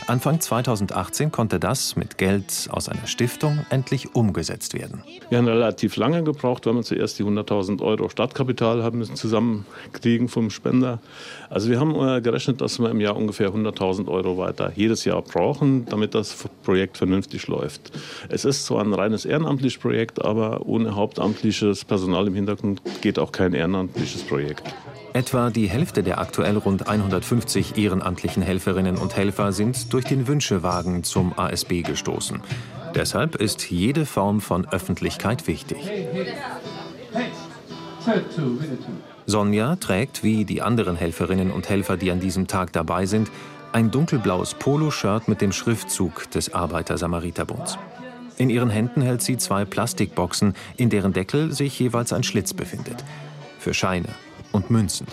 Anfang 0.07 0.41
2018 0.41 1.33
konnte 1.33 1.61
das 1.61 1.97
mit 1.97 2.19
Geld 2.19 2.69
aus 2.71 2.89
einer 2.89 3.07
Stiftung 3.07 3.65
endlich 3.71 4.15
umgesetzt 4.15 4.75
werden. 4.75 5.03
Wir 5.29 5.39
haben 5.39 5.49
relativ 5.49 5.97
lange 5.97 6.23
gebraucht, 6.23 6.67
weil 6.67 6.75
wir 6.75 6.83
zuerst 6.83 7.19
die 7.19 7.25
100.000 7.25 7.83
Euro 7.83 8.09
Startkapital 8.09 8.83
haben 8.83 8.99
müssen 8.99 9.17
zusammenkriegen 9.17 10.29
vom 10.29 10.51
Spender. 10.51 11.01
Also 11.51 11.71
wir 11.71 11.81
haben 11.81 11.95
äh, 11.95 12.21
gerechnet, 12.21 12.61
dass 12.61 12.79
wir 12.79 12.91
im 12.91 13.01
Jahr 13.01 13.17
ungefähr 13.17 13.51
100.000 13.51 14.09
Euro 14.09 14.39
weiter 14.39 14.73
jedes 14.75 15.05
Jahr 15.05 15.23
brauchen, 15.23 15.87
damit 15.87 16.15
das 16.15 16.35
Projekt 16.63 16.99
vernünftig 16.99 17.47
läuft. 17.49 17.93
Es 18.29 18.45
ist 18.45 18.67
zwar 18.67 18.83
ein 18.83 18.93
reines 18.93 19.25
ehrenamtliches 19.25 19.81
Projekt, 19.81 20.25
aber 20.25 20.67
ohne 20.67 20.95
hauptamtliches 20.95 21.85
Personal 21.85 22.27
im 22.27 22.35
Hintergrund 22.35 22.83
geht 23.01 23.19
auch 23.19 23.33
kein 23.33 23.55
ehrenamtliches 23.55 24.23
Projekt. 24.23 24.63
Etwa 25.15 25.51
die 25.51 25.69
Hälfte 25.69 26.03
der 26.03 26.19
aktuell 26.19 26.57
rund 26.57 26.89
150 26.89 27.79
ehrenamtlichen 27.79 28.43
Helferinnen 28.43 28.97
und 28.97 29.17
Helfer 29.17 29.53
sind 29.53 29.93
durch 29.93 30.05
den 30.05 30.27
Wünschewagen 30.27 31.05
zum 31.05 31.39
ASB 31.39 31.83
gestoßen. 31.83 32.41
Deshalb 32.97 33.37
ist 33.37 33.71
jede 33.71 34.07
Form 34.07 34.41
von 34.41 34.67
Öffentlichkeit 34.67 35.47
wichtig. 35.47 35.79
Sonja 39.25 39.77
trägt, 39.77 40.25
wie 40.25 40.45
die 40.45 40.63
anderen 40.63 40.97
Helferinnen 40.97 41.53
und 41.53 41.69
Helfer, 41.69 41.97
die 41.97 42.11
an 42.11 42.19
diesem 42.19 42.49
Tag 42.49 42.73
dabei 42.73 43.07
sind, 43.07 43.31
ein 43.73 43.93
dunkelblaues 43.93 44.55
Poloshirt 44.55 45.29
mit 45.29 45.41
dem 45.41 45.53
Schriftzug 45.53 46.29
des 46.33 46.53
Arbeiter-Samariter-Bunds. 46.53 47.79
In 48.37 48.51
ihren 48.51 48.69
Händen 48.69 49.01
hält 49.01 49.23
sie 49.23 49.37
zwei 49.37 49.65
Plastikboxen, 49.65 50.55
in 50.77 50.91
deren 50.91 51.13
Deckel 51.13 51.53
sich 51.53 51.79
jeweils 51.79 52.13
ein 52.13 52.25
Schlitz 52.25 52.53
befindet. 52.53 53.05
Für 53.61 53.75
Scheine, 53.75 54.09
und 54.55 54.71
Münzen. 54.71 55.07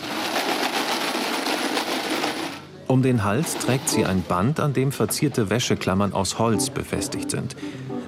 Um 2.88 3.02
den 3.02 3.24
Hals 3.24 3.58
trägt 3.58 3.90
sie 3.90 4.06
ein 4.06 4.22
Band, 4.22 4.60
an 4.60 4.74
dem 4.74 4.92
verzierte 4.92 5.50
Wäscheklammern 5.50 6.14
aus 6.14 6.40
Holz 6.40 6.70
befestigt 6.70 7.32
sind. 7.32 7.56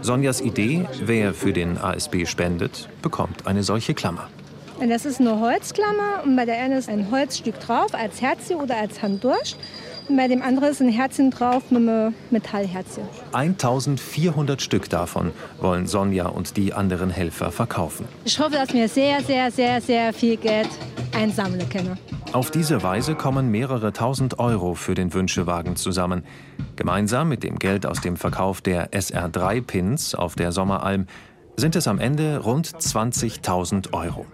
Sonjas 0.01 0.41
Idee, 0.41 0.85
wer 1.01 1.33
für 1.33 1.53
den 1.53 1.77
ASB 1.77 2.25
spendet, 2.25 2.89
bekommt 3.01 3.47
eine 3.47 3.63
solche 3.63 3.93
Klammer. 3.93 4.27
Das 4.85 5.05
ist 5.05 5.21
eine 5.21 5.39
Holzklammer 5.39 6.23
und 6.25 6.35
bei 6.35 6.43
der 6.43 6.57
einen 6.61 6.77
ist 6.77 6.89
ein 6.89 7.09
Holzstück 7.09 7.59
drauf 7.61 7.93
als 7.93 8.21
Herzchen 8.21 8.57
oder 8.57 8.75
als 8.75 9.01
Handdurst. 9.01 9.57
Und 10.09 10.17
bei 10.17 10.27
dem 10.27 10.41
anderen 10.41 10.69
ist 10.69 10.81
ein 10.81 10.89
Herzchen 10.89 11.31
drauf 11.31 11.63
mit 11.69 11.81
einem 11.81 12.13
Metallherzchen. 12.29 13.03
1400 13.31 14.61
Stück 14.61 14.89
davon 14.89 15.31
wollen 15.59 15.87
Sonja 15.87 16.27
und 16.27 16.57
die 16.57 16.73
anderen 16.73 17.09
Helfer 17.09 17.51
verkaufen. 17.51 18.05
Ich 18.25 18.37
hoffe, 18.39 18.51
dass 18.51 18.73
wir 18.73 18.89
sehr, 18.89 19.21
sehr, 19.21 19.49
sehr, 19.51 19.81
sehr 19.81 20.13
viel 20.13 20.37
Geld 20.37 20.69
einsammeln 21.15 21.67
können. 21.69 21.97
Auf 22.33 22.51
diese 22.51 22.83
Weise 22.83 23.15
kommen 23.15 23.49
mehrere 23.51 23.93
tausend 23.93 24.39
Euro 24.39 24.73
für 24.73 24.95
den 24.95 25.13
Wünschewagen 25.13 25.75
zusammen. 25.75 26.23
Gemeinsam 26.75 27.29
mit 27.29 27.43
dem 27.43 27.59
Geld 27.59 27.85
aus 27.85 28.01
dem 28.01 28.17
Verkauf 28.17 28.61
der 28.61 28.91
SR3-Pins 28.91 30.15
auf 30.15 30.35
der 30.35 30.51
Sommeralm 30.51 31.05
sind 31.55 31.75
es 31.75 31.87
am 31.87 31.99
Ende 31.99 32.39
rund 32.39 32.67
20.000 32.67 33.93
Euro. 33.93 34.25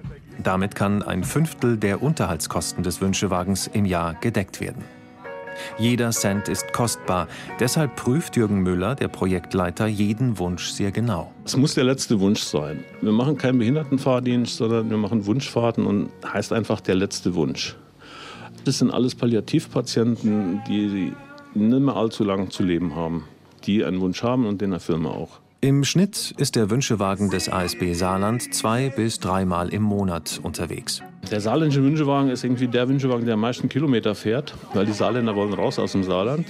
Damit 0.41 0.73
kann 0.73 1.03
ein 1.03 1.25
Fünftel 1.25 1.75
der 1.75 2.01
Unterhaltskosten 2.01 2.81
des 2.81 3.01
Wünschewagens 3.01 3.67
im 3.67 3.83
Jahr 3.83 4.13
gedeckt 4.13 4.61
werden. 4.61 4.83
Jeder 5.77 6.11
Cent 6.11 6.47
ist 6.47 6.73
kostbar. 6.73 7.27
Deshalb 7.59 7.95
prüft 7.95 8.35
Jürgen 8.35 8.61
Müller, 8.61 8.95
der 8.95 9.07
Projektleiter, 9.07 9.87
jeden 9.87 10.37
Wunsch 10.37 10.69
sehr 10.69 10.91
genau. 10.91 11.31
Es 11.45 11.55
muss 11.57 11.75
der 11.75 11.83
letzte 11.83 12.19
Wunsch 12.19 12.41
sein. 12.41 12.83
Wir 13.01 13.11
machen 13.11 13.37
keinen 13.37 13.59
Behindertenfahrdienst, 13.59 14.57
sondern 14.57 14.89
wir 14.89 14.97
machen 14.97 15.25
Wunschfahrten 15.25 15.85
und 15.85 16.09
heißt 16.25 16.53
einfach 16.53 16.81
der 16.81 16.95
letzte 16.95 17.35
Wunsch. 17.35 17.75
Das 18.65 18.79
sind 18.79 18.91
alles 18.91 19.15
Palliativpatienten, 19.15 20.61
die 20.67 21.13
nicht 21.53 21.79
mehr 21.79 21.95
allzu 21.95 22.23
lang 22.23 22.49
zu 22.51 22.63
leben 22.63 22.95
haben, 22.95 23.23
die 23.65 23.83
einen 23.83 24.01
Wunsch 24.01 24.23
haben 24.23 24.45
und 24.45 24.61
den 24.61 24.73
erfüllen 24.73 25.03
wir 25.03 25.11
auch. 25.11 25.39
Im 25.61 25.83
Schnitt 25.83 26.33
ist 26.37 26.55
der 26.55 26.69
Wünschewagen 26.69 27.31
des 27.31 27.49
ASB 27.49 27.91
Saarland 27.91 28.53
zwei 28.53 28.87
bis 28.87 29.19
dreimal 29.19 29.67
im 29.73 29.81
Monat 29.81 30.39
unterwegs. 30.41 31.01
Der 31.29 31.41
saarländische 31.41 31.83
Wünschewagen 31.83 32.29
ist 32.29 32.45
irgendwie 32.45 32.69
der 32.69 32.87
Wünschewagen, 32.87 33.25
der 33.25 33.33
am 33.33 33.41
meisten 33.41 33.67
Kilometer 33.67 34.15
fährt, 34.15 34.55
weil 34.73 34.85
die 34.85 34.93
Saarländer 34.93 35.35
wollen 35.35 35.53
raus 35.53 35.77
aus 35.77 35.91
dem 35.91 36.05
Saarland. 36.05 36.47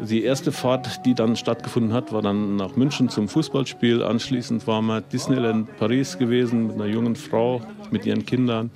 Die 0.00 0.24
erste 0.24 0.52
Fahrt, 0.52 1.04
die 1.04 1.12
dann 1.12 1.36
stattgefunden 1.36 1.92
hat, 1.92 2.14
war 2.14 2.22
dann 2.22 2.56
nach 2.56 2.76
München 2.76 3.10
zum 3.10 3.28
Fußballspiel. 3.28 4.02
Anschließend 4.02 4.66
waren 4.66 4.86
wir 4.86 5.02
Disneyland 5.02 5.76
Paris 5.76 6.16
gewesen 6.16 6.68
mit 6.68 6.76
einer 6.76 6.86
jungen 6.86 7.16
Frau, 7.16 7.60
mit 7.90 8.06
ihren 8.06 8.24
Kindern. 8.24 8.70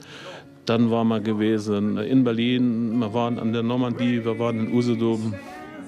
Dann 0.66 0.90
waren 0.90 1.08
wir 1.08 1.20
gewesen 1.20 1.96
in 1.96 2.22
Berlin, 2.22 2.98
wir 2.98 3.14
waren 3.14 3.38
an 3.38 3.54
der 3.54 3.62
Normandie, 3.62 4.26
wir 4.26 4.38
waren 4.38 4.66
in 4.66 4.74
Usedom. 4.74 5.32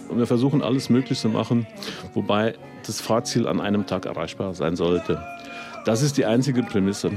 Und 0.08 0.18
wir 0.18 0.26
versuchen 0.26 0.62
alles 0.62 0.88
möglich 0.88 1.18
zu 1.18 1.28
machen, 1.28 1.66
wobei 2.14 2.54
das 2.86 3.00
Fahrziel 3.00 3.46
an 3.46 3.60
einem 3.60 3.86
Tag 3.86 4.06
erreichbar 4.06 4.54
sein 4.54 4.76
sollte. 4.76 5.22
Das 5.84 6.02
ist 6.02 6.16
die 6.16 6.24
einzige 6.24 6.62
Prämisse. 6.62 7.12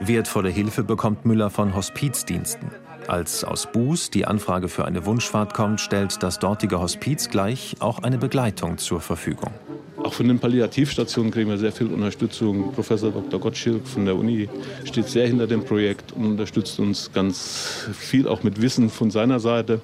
Wertvolle 0.00 0.48
Hilfe 0.48 0.84
bekommt 0.84 1.24
Müller 1.24 1.50
von 1.50 1.74
Hospizdiensten. 1.74 2.70
Als 3.08 3.44
aus 3.44 3.66
Buß 3.72 4.10
die 4.10 4.26
Anfrage 4.26 4.68
für 4.68 4.84
eine 4.84 5.06
Wunschfahrt 5.06 5.54
kommt, 5.54 5.80
stellt 5.80 6.22
das 6.22 6.38
dortige 6.38 6.80
Hospiz 6.80 7.28
gleich 7.28 7.76
auch 7.80 8.00
eine 8.02 8.18
Begleitung 8.18 8.78
zur 8.78 9.00
Verfügung. 9.00 9.50
Auch 9.96 10.14
von 10.14 10.26
den 10.26 10.38
Palliativstationen 10.38 11.30
kriegen 11.30 11.48
wir 11.48 11.58
sehr 11.58 11.70
viel 11.70 11.86
Unterstützung. 11.86 12.72
Professor 12.72 13.12
Dr. 13.12 13.38
Gottschilk 13.38 13.86
von 13.86 14.04
der 14.04 14.16
Uni 14.16 14.48
steht 14.84 15.08
sehr 15.08 15.26
hinter 15.28 15.46
dem 15.46 15.64
Projekt 15.64 16.12
und 16.12 16.24
unterstützt 16.24 16.80
uns 16.80 17.12
ganz 17.12 17.86
viel, 17.92 18.26
auch 18.26 18.42
mit 18.42 18.60
Wissen 18.60 18.90
von 18.90 19.10
seiner 19.10 19.38
Seite. 19.38 19.80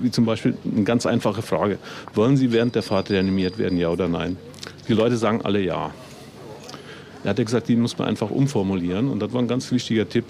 Wie 0.00 0.10
zum 0.10 0.24
Beispiel 0.24 0.56
eine 0.64 0.84
ganz 0.84 1.06
einfache 1.06 1.42
Frage. 1.42 1.78
Wollen 2.14 2.36
Sie 2.36 2.52
während 2.52 2.74
der 2.74 2.82
Fahrt 2.82 3.10
reanimiert 3.10 3.58
werden, 3.58 3.78
ja 3.78 3.88
oder 3.90 4.08
nein? 4.08 4.36
Die 4.88 4.94
Leute 4.94 5.16
sagen 5.16 5.42
alle 5.42 5.60
ja. 5.60 5.92
Er 7.24 7.30
hat 7.30 7.36
gesagt, 7.36 7.68
die 7.68 7.76
muss 7.76 7.98
man 7.98 8.08
einfach 8.08 8.30
umformulieren. 8.30 9.10
Und 9.10 9.20
das 9.20 9.32
war 9.32 9.42
ein 9.42 9.48
ganz 9.48 9.72
wichtiger 9.72 10.08
Tipp. 10.08 10.26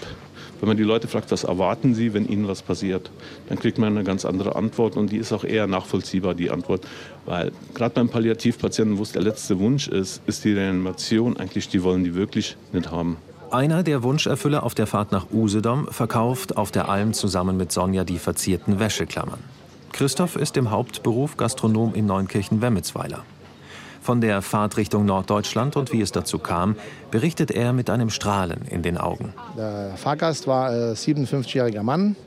Wenn 0.59 0.67
man 0.67 0.77
die 0.77 0.83
Leute 0.83 1.07
fragt, 1.07 1.31
was 1.31 1.43
erwarten 1.43 1.93
sie, 1.93 2.15
wenn 2.15 2.27
ihnen 2.27 2.47
was 2.47 2.63
passiert, 2.63 3.11
dann 3.47 3.59
kriegt 3.59 3.77
man 3.77 3.95
eine 3.95 4.03
ganz 4.03 4.25
andere 4.25 4.55
Antwort 4.55 4.97
und 4.97 5.11
die 5.11 5.17
ist 5.17 5.31
auch 5.31 5.43
eher 5.43 5.67
nachvollziehbar, 5.67 6.33
die 6.33 6.49
Antwort. 6.49 6.87
Weil 7.25 7.51
gerade 7.75 7.93
beim 7.93 8.09
Palliativpatienten, 8.09 8.97
wo 8.97 9.03
es 9.03 9.11
der 9.11 9.21
letzte 9.21 9.59
Wunsch 9.59 9.87
ist, 9.87 10.21
ist 10.25 10.43
die 10.45 10.53
Reanimation 10.53 11.37
eigentlich, 11.37 11.69
die 11.69 11.83
wollen 11.83 12.03
die 12.03 12.15
wirklich 12.15 12.57
nicht 12.73 12.89
haben. 12.89 13.17
Einer 13.51 13.81
der 13.81 14.03
Wunscherfüller 14.03 14.63
auf 14.63 14.75
der 14.75 14.87
Fahrt 14.87 15.13
nach 15.13 15.27
Usedom 15.31 15.87
verkauft 15.87 16.57
auf 16.57 16.69
der 16.69 16.89
Alm 16.89 17.13
zusammen 17.13 17.55
mit 17.55 17.71
Sonja 17.71 18.03
die 18.03 18.19
verzierten 18.19 18.77
Wäscheklammern. 18.79 19.39
Christoph 19.93 20.35
ist 20.35 20.57
im 20.57 20.69
Hauptberuf 20.69 21.37
Gastronom 21.37 21.95
in 21.95 22.05
Neunkirchen-Wemmelsweiler. 22.07 23.23
Von 24.01 24.19
der 24.19 24.41
Fahrt 24.41 24.75
Richtung 24.75 25.05
Norddeutschland 25.05 25.77
und 25.77 25.93
wie 25.93 26.01
es 26.01 26.11
dazu 26.11 26.39
kam, 26.39 26.75
berichtet 27.09 27.49
er 27.51 27.71
mit 27.71 27.89
einem 27.89 28.09
Strahlen 28.09 28.65
in 28.69 28.83
den 28.83 28.97
Augen. 28.97 29.33
Der 29.57 29.93
Fahrgast 29.95 30.45
war 30.45 30.69
ein 30.69 30.93
57-jähriger 30.93 31.83
Mann. 31.83 32.17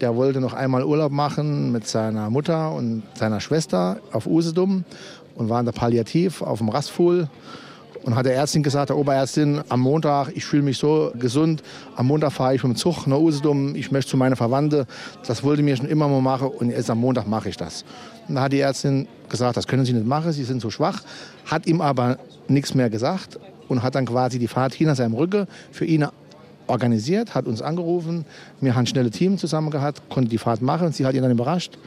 Der 0.00 0.16
wollte 0.16 0.40
noch 0.40 0.54
einmal 0.54 0.82
Urlaub 0.82 1.12
machen 1.12 1.72
mit 1.72 1.86
seiner 1.86 2.30
Mutter 2.30 2.72
und 2.72 3.02
seiner 3.14 3.40
Schwester 3.40 3.98
auf 4.12 4.26
Usedom 4.26 4.84
und 5.34 5.48
war 5.50 5.60
in 5.60 5.66
der 5.66 5.72
Palliativ 5.72 6.40
auf 6.40 6.58
dem 6.58 6.70
Rastfuhl 6.70 7.28
und 8.04 8.14
hat 8.14 8.26
der 8.26 8.34
Ärztin 8.34 8.62
gesagt, 8.62 8.90
der 8.90 8.96
Oberärztin, 8.96 9.60
am 9.68 9.80
Montag, 9.80 10.30
ich 10.34 10.44
fühle 10.44 10.62
mich 10.62 10.78
so 10.78 11.12
gesund, 11.18 11.62
am 11.96 12.06
Montag 12.06 12.32
fahre 12.32 12.54
ich 12.54 12.62
mit 12.62 12.74
dem 12.74 12.76
Zug 12.76 13.06
nach 13.06 13.18
Usedom, 13.18 13.74
ich 13.74 13.90
möchte 13.90 14.10
zu 14.10 14.16
meiner 14.16 14.36
Verwandte, 14.36 14.86
das 15.26 15.42
wollte 15.42 15.62
mir 15.62 15.76
schon 15.76 15.86
immer 15.86 16.08
mal 16.08 16.20
machen. 16.20 16.48
Und 16.48 16.70
jetzt 16.70 16.90
am 16.90 16.98
Montag 16.98 17.26
mache 17.26 17.48
ich 17.48 17.56
das. 17.56 17.84
Und 18.28 18.36
da 18.36 18.42
hat 18.42 18.52
die 18.52 18.60
Ärztin 18.60 19.08
gesagt, 19.28 19.56
das 19.56 19.66
können 19.66 19.84
Sie 19.84 19.92
nicht 19.92 20.06
machen, 20.06 20.32
Sie 20.32 20.44
sind 20.44 20.60
so 20.60 20.70
schwach, 20.70 21.02
hat 21.46 21.66
ihm 21.66 21.80
aber 21.80 22.18
nichts 22.48 22.74
mehr 22.74 22.90
gesagt 22.90 23.38
und 23.68 23.82
hat 23.82 23.94
dann 23.94 24.06
quasi 24.06 24.38
die 24.38 24.48
Fahrt 24.48 24.74
hinter 24.74 24.94
seinem 24.94 25.14
Rücken 25.14 25.46
für 25.70 25.84
ihn 25.84 26.06
organisiert, 26.66 27.34
hat 27.34 27.46
uns 27.46 27.62
angerufen, 27.62 28.24
wir 28.60 28.74
haben 28.74 28.80
ein 28.80 28.86
schnelles 28.86 29.12
Team 29.12 29.38
zusammen 29.38 29.70
gehabt, 29.70 30.02
konnte 30.10 30.30
die 30.30 30.38
Fahrt 30.38 30.62
machen, 30.62 30.92
sie 30.92 31.06
hat 31.06 31.14
ihn 31.14 31.22
dann 31.22 31.30
überrascht 31.30 31.78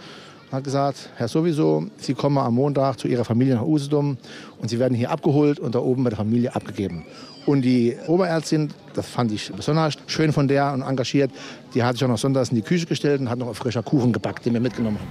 hat 0.52 0.64
gesagt, 0.64 1.10
Herr 1.16 1.28
sowieso, 1.28 1.86
Sie 1.98 2.14
kommen 2.14 2.38
am 2.38 2.56
Montag 2.56 3.00
zu 3.00 3.08
Ihrer 3.08 3.24
Familie 3.24 3.56
nach 3.56 3.64
Usedom 3.64 4.18
und 4.60 4.70
Sie 4.70 4.80
werden 4.80 4.94
hier 4.94 5.10
abgeholt 5.12 5.60
und 5.60 5.76
da 5.76 5.80
oben 5.80 6.04
bei 6.04 6.10
der 6.10 6.18
Familie 6.18 6.54
abgegeben. 6.54 7.06
Und 7.46 7.64
die 7.64 7.96
Oberärztin, 8.08 8.70
das 8.94 9.08
fand 9.08 9.32
ich 9.32 9.52
besonders 9.52 9.96
schön 10.06 10.32
von 10.32 10.48
der 10.48 10.74
und 10.74 10.84
engagiert, 10.84 11.32
die 11.74 11.84
hat 11.84 11.96
sich 11.96 12.04
auch 12.04 12.10
noch 12.10 12.20
sonntags 12.20 12.50
in 12.50 12.56
die 12.56 12.62
Küche 12.62 12.86
gestellt 12.86 13.20
und 13.20 13.30
hat 13.30 13.40
noch 13.40 13.56
frischer 13.56 13.82
Kuchen 13.82 14.14
gebackt, 14.14 14.46
den 14.46 14.54
wir 14.54 14.62
mitgenommen 14.62 15.00
haben. 15.00 15.10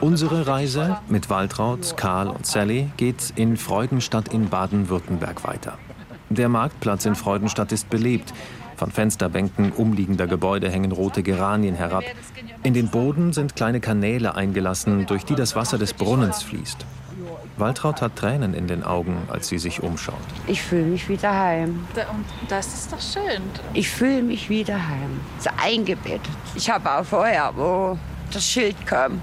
Unsere 0.00 0.46
Reise 0.46 0.98
mit 1.08 1.30
Waltraud, 1.30 1.96
Karl 1.96 2.28
und 2.28 2.44
Sally 2.46 2.90
geht 2.96 3.32
in 3.36 3.56
Freudenstadt 3.56 4.32
in 4.32 4.48
Baden-Württemberg 4.48 5.44
weiter. 5.46 5.78
Der 6.28 6.48
Marktplatz 6.48 7.06
in 7.06 7.14
Freudenstadt 7.14 7.70
ist 7.70 7.88
belebt. 7.88 8.32
Von 8.76 8.90
Fensterbänken 8.90 9.72
umliegender 9.72 10.26
Gebäude 10.26 10.70
hängen 10.70 10.92
rote 10.92 11.22
Geranien 11.22 11.74
herab. 11.74 12.04
In 12.62 12.74
den 12.74 12.88
Boden 12.88 13.32
sind 13.32 13.56
kleine 13.56 13.80
Kanäle 13.80 14.34
eingelassen, 14.34 15.06
durch 15.06 15.24
die 15.24 15.34
das 15.34 15.56
Wasser 15.56 15.78
des 15.78 15.94
Brunnens 15.94 16.42
fließt. 16.42 16.84
Waltraud 17.56 18.02
hat 18.02 18.16
Tränen 18.16 18.52
in 18.52 18.66
den 18.66 18.82
Augen, 18.82 19.16
als 19.28 19.48
sie 19.48 19.56
sich 19.56 19.82
umschaut. 19.82 20.14
Ich 20.46 20.60
fühle 20.60 20.84
mich 20.84 21.08
wieder 21.08 21.32
heim. 21.32 21.86
Das 22.48 22.66
ist 22.66 22.92
doch 22.92 23.00
schön. 23.00 23.42
Ich 23.72 23.88
fühle 23.88 24.22
mich 24.22 24.50
wieder 24.50 24.74
heim. 24.74 25.20
So 25.38 25.48
eingebettet. 25.56 26.20
Ich 26.54 26.68
habe 26.68 26.90
auch 26.90 27.04
vorher, 27.04 27.52
wo 27.56 27.98
das 28.30 28.44
Schild 28.44 28.76
kam, 28.86 29.22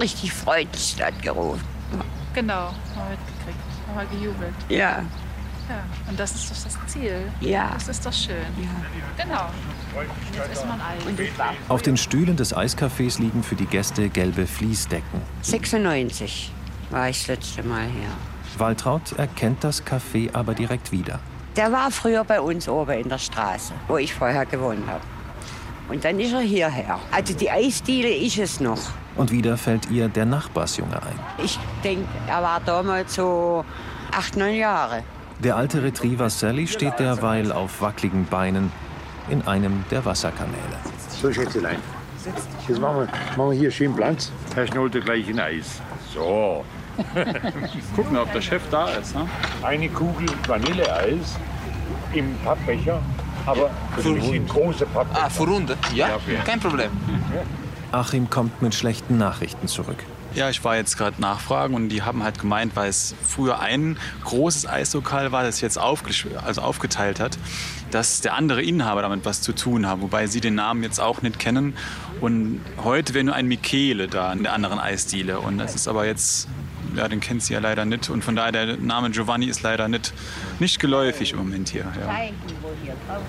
richtig 0.00 0.32
Freudenstadt 0.32 1.22
gerufen. 1.22 1.62
Genau, 2.34 2.54
haben 2.54 2.74
wir 2.96 3.10
mitgekriegt. 3.10 3.58
Haben 3.94 4.08
wir 4.10 4.18
gejubelt. 4.18 4.54
Ja. 4.68 5.04
Ja, 5.70 5.84
und 6.08 6.18
das 6.18 6.32
ist 6.34 6.50
doch 6.50 6.64
das 6.64 6.92
Ziel. 6.92 7.30
Ja. 7.40 7.70
Das 7.74 7.86
ist 7.86 8.04
doch 8.04 8.12
schön. 8.12 8.34
Ja. 8.60 9.22
Genau. 9.22 9.50
Jetzt 10.34 10.52
ist 10.52 10.66
man 10.66 10.80
alt. 10.80 11.06
Und 11.06 11.20
Auf 11.68 11.82
den 11.82 11.96
Stühlen 11.96 12.36
des 12.36 12.56
Eiscafés 12.56 13.20
liegen 13.20 13.44
für 13.44 13.54
die 13.54 13.66
Gäste 13.66 14.08
gelbe 14.08 14.48
Fließdecken. 14.48 15.22
96 15.42 16.50
war 16.90 17.08
ich 17.08 17.18
das 17.18 17.28
letzte 17.28 17.62
Mal 17.62 17.84
hier. 17.84 18.08
Waltraud 18.58 19.12
erkennt 19.12 19.62
das 19.62 19.84
Café 19.86 20.34
aber 20.34 20.54
direkt 20.54 20.90
wieder. 20.90 21.20
Der 21.54 21.70
war 21.70 21.92
früher 21.92 22.24
bei 22.24 22.40
uns 22.40 22.68
oben 22.68 22.98
in 22.98 23.08
der 23.08 23.18
Straße, 23.18 23.72
wo 23.86 23.96
ich 23.96 24.12
vorher 24.12 24.46
gewohnt 24.46 24.84
habe. 24.88 25.02
Und 25.88 26.04
dann 26.04 26.18
ist 26.18 26.32
er 26.32 26.40
hierher. 26.40 26.98
Also 27.12 27.32
die 27.34 27.50
Eisdiele 27.50 28.12
ist 28.12 28.38
es 28.38 28.58
noch. 28.58 28.80
Und 29.16 29.30
wieder 29.30 29.56
fällt 29.56 29.88
ihr 29.88 30.08
der 30.08 30.24
Nachbarsjunge 30.24 30.96
ein. 31.00 31.18
Ich 31.44 31.58
denke, 31.84 32.08
er 32.26 32.42
war 32.42 32.60
damals 32.60 33.14
so 33.14 33.64
acht, 34.12 34.36
neun 34.36 34.54
Jahre. 34.54 35.04
Der 35.42 35.56
alte 35.56 35.82
Retriever 35.82 36.28
Sally 36.28 36.66
steht 36.66 36.98
derweil 36.98 37.50
auf 37.52 37.80
wackligen 37.80 38.26
Beinen 38.26 38.70
in 39.30 39.46
einem 39.46 39.84
der 39.90 40.04
Wasserkanäle. 40.04 40.56
So, 41.22 41.32
Schätzelein. 41.32 41.78
Jetzt 42.68 42.78
machen 42.80 42.98
wir, 42.98 43.06
machen 43.36 43.50
wir 43.52 43.58
hier 43.58 43.70
schön 43.70 43.94
Platz. 43.94 44.30
Herr 44.54 44.66
Schnolte 44.66 45.00
gleich 45.00 45.28
in 45.28 45.40
Eis. 45.40 45.80
So. 46.12 46.64
Gucken, 47.96 48.18
ob 48.18 48.30
der 48.32 48.42
Chef 48.42 48.62
da 48.70 48.88
ist. 48.90 49.14
Ne? 49.14 49.26
Eine 49.62 49.88
Kugel 49.88 50.26
Vanilleeis 50.46 51.36
im 52.12 52.36
Pappbecher, 52.44 53.00
aber 53.46 53.70
natürlich 53.96 54.30
in 54.34 54.46
große 54.46 54.84
Pappbecher. 54.86 55.24
Ah, 55.24 55.30
für 55.30 55.44
Runde? 55.44 55.76
Ja, 55.94 56.08
Ja, 56.08 56.18
für- 56.18 56.34
kein 56.44 56.60
Problem. 56.60 56.90
Achim 57.92 58.28
kommt 58.28 58.60
mit 58.60 58.74
schlechten 58.74 59.16
Nachrichten 59.16 59.66
zurück. 59.66 60.04
Ja, 60.34 60.48
ich 60.48 60.62
war 60.62 60.76
jetzt 60.76 60.96
gerade 60.96 61.20
nachfragen 61.20 61.74
und 61.74 61.88
die 61.88 62.02
haben 62.02 62.22
halt 62.22 62.38
gemeint, 62.38 62.76
weil 62.76 62.88
es 62.88 63.14
früher 63.26 63.58
ein 63.58 63.98
großes 64.24 64.66
Eislokal 64.66 65.32
war, 65.32 65.42
das 65.42 65.60
jetzt 65.60 65.78
aufgesch- 65.78 66.36
also 66.36 66.60
aufgeteilt 66.62 67.18
hat, 67.18 67.36
dass 67.90 68.20
der 68.20 68.34
andere 68.34 68.62
Inhaber 68.62 69.02
damit 69.02 69.24
was 69.24 69.42
zu 69.42 69.52
tun 69.52 69.88
hat, 69.88 70.00
wobei 70.00 70.28
sie 70.28 70.40
den 70.40 70.54
Namen 70.54 70.84
jetzt 70.84 71.00
auch 71.00 71.22
nicht 71.22 71.40
kennen. 71.40 71.74
Und 72.20 72.60
heute 72.84 73.12
wäre 73.14 73.24
nur 73.24 73.34
ein 73.34 73.46
Michele 73.46 74.06
da 74.06 74.32
in 74.32 74.44
der 74.44 74.52
anderen 74.52 74.78
Eisdiele. 74.78 75.40
Und 75.40 75.58
das 75.58 75.74
ist 75.74 75.88
aber 75.88 76.06
jetzt, 76.06 76.46
ja, 76.94 77.08
den 77.08 77.18
kennt 77.18 77.42
sie 77.42 77.54
ja 77.54 77.58
leider 77.58 77.84
nicht. 77.84 78.08
Und 78.08 78.22
von 78.22 78.36
daher, 78.36 78.52
der 78.52 78.76
Name 78.76 79.10
Giovanni 79.10 79.46
ist 79.46 79.62
leider 79.62 79.88
nicht, 79.88 80.12
nicht 80.60 80.78
geläufig 80.78 81.32
im 81.32 81.38
Moment 81.38 81.70
hier. 81.70 81.86
Ja. 82.00 82.08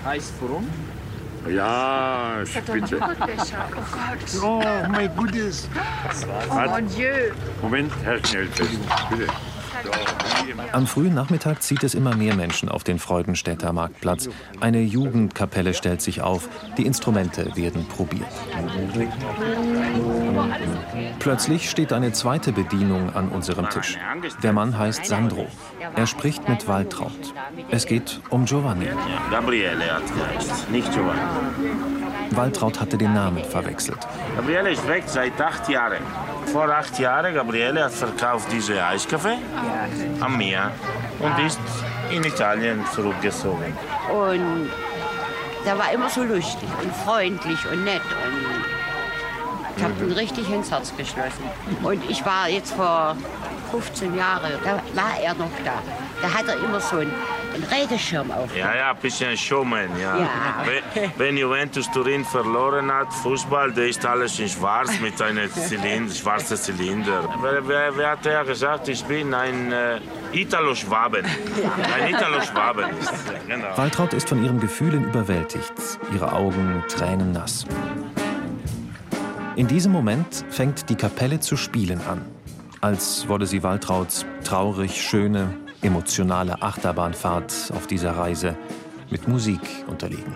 Heißt 0.04 0.34
warum? 0.40 0.68
Ja, 1.48 2.44
spitze. 2.46 3.00
Oh, 4.42 4.62
mein 4.90 5.14
Gutes. 5.16 5.68
Oh 6.50 6.54
mon 6.68 6.86
Dieu. 6.88 7.32
Moment, 7.60 7.92
Herr 8.04 8.24
Schnellfest, 8.24 8.78
bitte. 9.10 9.26
Am 10.72 10.86
frühen 10.86 11.14
Nachmittag 11.14 11.62
zieht 11.62 11.82
es 11.82 11.94
immer 11.94 12.14
mehr 12.16 12.34
Menschen 12.34 12.68
auf 12.68 12.84
den 12.84 12.98
Freudenstädter 12.98 13.72
Marktplatz. 13.72 14.28
Eine 14.60 14.80
Jugendkapelle 14.80 15.74
stellt 15.74 16.00
sich 16.00 16.22
auf, 16.22 16.48
die 16.76 16.86
Instrumente 16.86 17.56
werden 17.56 17.86
probiert. 17.88 18.26
Plötzlich 21.18 21.70
steht 21.70 21.92
eine 21.92 22.12
zweite 22.12 22.52
Bedienung 22.52 23.14
an 23.14 23.28
unserem 23.28 23.68
Tisch. 23.68 23.98
Der 24.42 24.52
Mann 24.52 24.78
heißt 24.78 25.06
Sandro. 25.06 25.46
Er 25.94 26.06
spricht 26.06 26.48
mit 26.48 26.66
Waltraud. 26.68 27.34
Es 27.70 27.86
geht 27.86 28.20
um 28.30 28.44
Giovanni. 28.44 28.88
Gabriele 29.30 29.94
hat 29.94 30.02
geheißt, 30.06 30.70
nicht 30.70 30.90
Giovanni. 30.92 31.20
Waltraud 32.30 32.80
hatte 32.80 32.96
den 32.96 33.12
Namen 33.12 33.44
verwechselt. 33.44 33.98
Gabriele 34.36 34.70
ist 34.70 34.86
weg 34.88 35.04
seit 35.06 35.38
acht 35.40 35.68
Jahren. 35.68 36.02
Vor 36.46 36.68
acht 36.68 36.98
Jahren, 36.98 37.34
Gabriele 37.34 37.84
hat 37.84 37.92
verkauft 37.92 38.48
diese 38.50 38.84
Eiskaffee 38.84 39.38
am 40.20 40.36
Meer 40.38 40.72
und 41.18 41.46
ist 41.46 41.60
in 42.10 42.24
Italien 42.24 42.84
zurückgezogen. 42.92 43.76
Und 44.12 44.70
der 45.64 45.78
war 45.78 45.92
immer 45.92 46.08
so 46.08 46.22
lustig 46.22 46.68
und 46.82 46.94
freundlich 46.94 47.58
und 47.70 47.84
nett. 47.84 48.02
Und 48.02 48.64
ich 49.76 49.82
habe 49.82 50.04
ihn 50.04 50.12
richtig 50.12 50.50
ins 50.50 50.70
Herz 50.70 50.92
geschlossen. 50.96 51.44
Und 51.82 52.08
ich 52.10 52.24
war 52.24 52.48
jetzt 52.48 52.74
vor 52.74 53.16
15 53.70 54.14
Jahren, 54.14 54.52
da 54.64 54.74
war 54.94 55.18
er 55.22 55.34
noch 55.34 55.50
da. 55.64 55.82
Da 56.20 56.32
hat 56.32 56.46
er 56.48 56.62
immer 56.62 56.80
so 56.80 56.98
einen, 56.98 57.12
einen 57.54 57.64
Regenschirm 57.64 58.30
auf. 58.30 58.54
Ja, 58.56 58.74
ja, 58.74 58.90
ein 58.90 58.96
bisschen 58.98 59.36
Showman, 59.36 59.88
ja. 60.00 60.18
Ja. 60.18 60.28
Wenn- 60.64 61.10
Wenn 61.18 61.36
Juventus 61.36 61.90
Turin 61.90 62.24
verloren 62.24 62.92
hat, 62.92 63.12
Fußball, 63.12 63.72
der 63.72 63.88
ist 63.88 64.04
alles 64.06 64.38
in 64.38 64.48
schwarz 64.48 64.90
mit 65.00 65.20
einem 65.20 65.50
Zylinder, 65.52 66.14
schwarzen 66.14 66.56
Zylinder. 66.56 67.28
Wer, 67.42 67.66
wer, 67.68 67.96
wer 67.96 68.10
hat 68.10 68.24
ja 68.26 68.42
gesagt, 68.42 68.88
ich 68.88 69.04
bin 69.04 69.32
ein 69.34 69.72
äh, 69.72 69.98
Italo-Schwaben. 70.32 71.24
Ein 71.24 72.14
Italo-Schwaben 72.14 72.84
ist 73.00 73.12
genau. 73.46 73.76
Waltraud 73.76 74.12
ist 74.14 74.28
von 74.28 74.44
ihren 74.44 74.60
Gefühlen 74.60 75.04
überwältigt, 75.04 75.72
ihre 76.14 76.32
Augen 76.32 76.82
tränennass. 76.88 77.66
In 79.56 79.66
diesem 79.68 79.92
Moment 79.92 80.44
fängt 80.50 80.88
die 80.88 80.94
Kapelle 80.96 81.40
zu 81.40 81.56
spielen 81.56 82.00
an, 82.08 82.24
als 82.80 83.28
wolle 83.28 83.46
sie 83.46 83.62
Waltrauds 83.62 84.24
traurig 84.44 85.00
schöne, 85.02 85.54
emotionale 85.82 86.62
Achterbahnfahrt 86.62 87.72
auf 87.74 87.86
dieser 87.86 88.16
Reise 88.16 88.56
mit 89.10 89.28
Musik 89.28 89.60
unterlegen. 89.88 90.34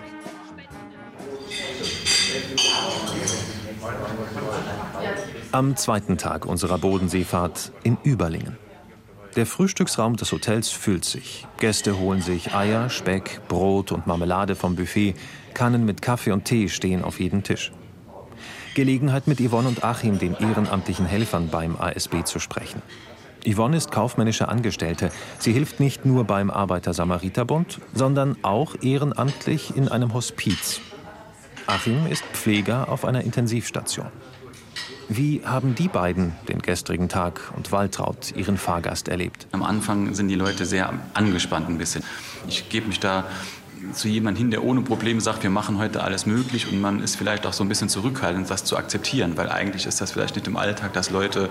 Am 5.51 5.75
zweiten 5.75 6.17
Tag 6.17 6.45
unserer 6.45 6.77
Bodenseefahrt 6.77 7.71
in 7.83 7.97
Überlingen. 8.03 8.57
Der 9.35 9.45
Frühstücksraum 9.45 10.15
des 10.15 10.31
Hotels 10.31 10.69
füllt 10.69 11.05
sich. 11.05 11.47
Gäste 11.59 11.97
holen 11.99 12.21
sich 12.21 12.53
Eier, 12.53 12.89
Speck, 12.89 13.41
Brot 13.47 13.91
und 13.91 14.07
Marmelade 14.07 14.55
vom 14.55 14.75
Buffet. 14.75 15.15
Kannen 15.53 15.85
mit 15.85 16.01
Kaffee 16.01 16.31
und 16.31 16.45
Tee 16.45 16.69
stehen 16.69 17.03
auf 17.03 17.19
jedem 17.19 17.43
Tisch. 17.43 17.71
Gelegenheit 18.75 19.27
mit 19.27 19.39
Yvonne 19.39 19.69
und 19.69 19.83
Achim, 19.83 20.19
den 20.19 20.35
ehrenamtlichen 20.35 21.05
Helfern 21.05 21.49
beim 21.49 21.75
ASB, 21.75 22.23
zu 22.25 22.39
sprechen. 22.39 22.81
Yvonne 23.47 23.77
ist 23.77 23.91
kaufmännische 23.91 24.49
Angestellte. 24.49 25.09
Sie 25.39 25.53
hilft 25.53 25.79
nicht 25.79 26.05
nur 26.05 26.25
beim 26.25 26.51
Arbeiter-Samariter-Bund, 26.51 27.79
sondern 27.93 28.35
auch 28.41 28.75
ehrenamtlich 28.81 29.75
in 29.75 29.87
einem 29.87 30.13
Hospiz. 30.13 30.81
Achim 31.65 32.07
ist 32.07 32.23
Pfleger 32.33 32.89
auf 32.89 33.05
einer 33.05 33.21
Intensivstation. 33.21 34.07
Wie 35.09 35.41
haben 35.45 35.75
die 35.75 35.87
beiden 35.87 36.35
den 36.49 36.61
gestrigen 36.61 37.07
Tag 37.07 37.53
und 37.55 37.71
Waltraud 37.71 38.35
ihren 38.35 38.57
Fahrgast 38.57 39.07
erlebt? 39.07 39.47
Am 39.53 39.63
Anfang 39.63 40.13
sind 40.13 40.27
die 40.27 40.35
Leute 40.35 40.65
sehr 40.65 40.91
angespannt 41.13 41.69
ein 41.69 41.77
bisschen. 41.77 42.03
Ich 42.49 42.67
gebe 42.67 42.87
mich 42.87 42.99
da 42.99 43.23
zu 43.93 44.09
jemandem 44.09 44.41
hin, 44.41 44.51
der 44.51 44.63
ohne 44.63 44.81
Probleme 44.81 45.21
sagt, 45.21 45.43
wir 45.43 45.49
machen 45.49 45.77
heute 45.77 46.03
alles 46.03 46.25
möglich 46.25 46.69
und 46.69 46.81
man 46.81 47.01
ist 47.01 47.15
vielleicht 47.15 47.45
auch 47.45 47.53
so 47.53 47.63
ein 47.63 47.69
bisschen 47.69 47.87
zurückhaltend, 47.87 48.49
das 48.49 48.65
zu 48.65 48.75
akzeptieren, 48.75 49.37
weil 49.37 49.49
eigentlich 49.49 49.85
ist 49.85 50.01
das 50.01 50.11
vielleicht 50.11 50.35
nicht 50.35 50.47
im 50.47 50.57
Alltag, 50.57 50.91
dass 50.91 51.09
Leute 51.09 51.49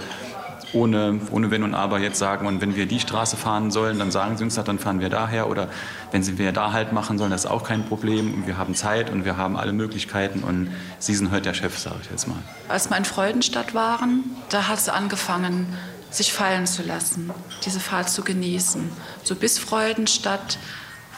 ohne, 0.73 1.21
ohne 1.31 1.51
Wenn 1.51 1.63
und 1.63 1.75
Aber 1.75 1.99
jetzt 1.99 2.19
sagen, 2.19 2.47
und 2.47 2.61
wenn 2.61 2.77
wir 2.77 2.87
die 2.87 3.01
Straße 3.01 3.37
fahren 3.37 3.71
sollen, 3.71 3.99
dann 3.99 4.11
sagen 4.11 4.37
sie 4.37 4.45
uns 4.45 4.55
das, 4.55 4.65
dann 4.65 4.79
fahren 4.79 5.01
wir 5.01 5.09
daher 5.09 5.49
oder 5.49 5.69
wenn 6.13 6.23
sie 6.23 6.39
wir 6.39 6.53
da 6.53 6.73
halt 6.73 6.93
machen 6.93 7.19
sollen, 7.19 7.31
das 7.31 7.45
ist 7.45 7.51
auch 7.51 7.65
kein 7.65 7.85
Problem 7.85 8.35
und 8.35 8.47
wir 8.47 8.59
haben 8.59 8.75
Zeit 8.75 9.11
und 9.11 9.25
wir 9.25 9.37
haben 9.37 9.57
alle 9.57 9.73
Möglichkeiten 9.73 10.43
und 10.43 10.71
Sie 10.99 11.15
sind 11.15 11.31
heute 11.31 11.43
der 11.43 11.55
Chef, 11.55 11.79
sage 11.79 11.97
ich 12.03 12.11
jetzt 12.11 12.27
mal. 12.27 12.39
Als 12.69 12.91
wir 12.91 12.97
in 12.97 13.05
Freudenstadt 13.05 13.75
waren, 13.75 14.25
da 14.49 14.69
hat 14.69 14.81
sie 14.81 14.93
angefangen, 14.93 15.67
sich 16.11 16.33
fallen 16.33 16.67
zu 16.67 16.83
lassen, 16.83 17.31
diese 17.65 17.81
Fahrt 17.81 18.09
zu 18.09 18.23
genießen. 18.23 18.91
So 19.23 19.35
bis 19.35 19.59
Freudenstadt 19.59 20.59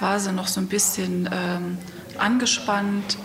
war 0.01 0.19
sie 0.21 0.33
noch 0.33 0.49
so 0.49 0.61
ein 0.61 0.69
bisschen 0.69 1.29
ähm, 1.33 1.79
angespannt 2.19 3.19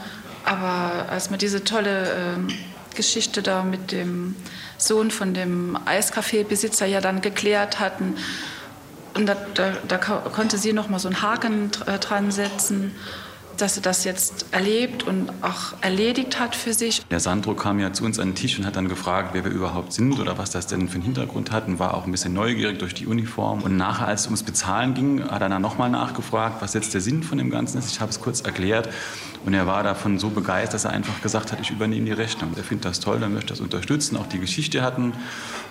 Aber 0.45 1.09
als 1.09 1.29
wir 1.29 1.37
diese 1.37 1.63
tolle 1.63 2.09
äh, 2.09 2.53
Geschichte 2.95 3.41
da 3.41 3.63
mit 3.63 3.91
dem 3.91 4.35
Sohn 4.77 5.11
von 5.11 5.33
dem 5.33 5.77
Eiskaffeebesitzer 5.85 6.85
ja 6.85 7.01
dann 7.01 7.21
geklärt 7.21 7.79
hatten, 7.79 8.15
und 9.15 9.27
da, 9.27 9.35
da, 9.53 9.73
da 9.87 9.97
konnte 9.97 10.57
sie 10.57 10.73
noch 10.73 10.89
mal 10.89 10.99
so 10.99 11.07
einen 11.07 11.21
Haken 11.21 11.69
äh, 11.85 11.99
dran 11.99 12.31
setzen 12.31 12.95
dass 13.57 13.77
er 13.77 13.83
das 13.83 14.03
jetzt 14.03 14.45
erlebt 14.51 15.03
und 15.03 15.31
auch 15.41 15.73
erledigt 15.81 16.39
hat 16.39 16.55
für 16.55 16.73
sich. 16.73 17.05
Der 17.11 17.19
Sandro 17.19 17.53
kam 17.53 17.79
ja 17.79 17.93
zu 17.93 18.03
uns 18.05 18.19
an 18.19 18.29
den 18.29 18.35
Tisch 18.35 18.57
und 18.57 18.65
hat 18.65 18.75
dann 18.75 18.89
gefragt, 18.89 19.29
wer 19.33 19.43
wir 19.43 19.51
überhaupt 19.51 19.93
sind 19.93 20.19
oder 20.19 20.37
was 20.37 20.51
das 20.51 20.67
denn 20.67 20.87
für 20.87 20.95
einen 20.95 21.03
Hintergrund 21.03 21.51
hat 21.51 21.67
und 21.67 21.79
war 21.79 21.93
auch 21.93 22.05
ein 22.05 22.11
bisschen 22.11 22.33
neugierig 22.33 22.79
durch 22.79 22.93
die 22.93 23.07
Uniform. 23.07 23.61
Und 23.61 23.77
nachher, 23.77 24.07
als 24.07 24.21
es 24.21 24.27
ums 24.27 24.43
Bezahlen 24.43 24.93
ging, 24.93 25.23
hat 25.29 25.41
er 25.41 25.49
dann 25.49 25.61
nochmal 25.61 25.89
nachgefragt, 25.89 26.61
was 26.61 26.73
jetzt 26.73 26.93
der 26.93 27.01
Sinn 27.01 27.23
von 27.23 27.37
dem 27.37 27.49
Ganzen 27.49 27.77
ist. 27.77 27.91
Ich 27.91 28.01
habe 28.01 28.11
es 28.11 28.19
kurz 28.19 28.41
erklärt 28.41 28.89
und 29.45 29.53
er 29.53 29.67
war 29.67 29.83
davon 29.83 30.19
so 30.19 30.29
begeistert, 30.29 30.73
dass 30.73 30.85
er 30.85 30.91
einfach 30.91 31.21
gesagt 31.21 31.51
hat, 31.51 31.59
ich 31.59 31.69
übernehme 31.69 32.05
die 32.05 32.13
Rechnung. 32.13 32.51
Er 32.55 32.63
findet 32.63 32.85
das 32.85 32.99
toll, 32.99 33.21
er 33.21 33.29
möchte 33.29 33.49
das 33.49 33.59
unterstützen. 33.59 34.15
Auch 34.15 34.27
die 34.27 34.39
Geschichte 34.39 34.81
hatten 34.81 35.13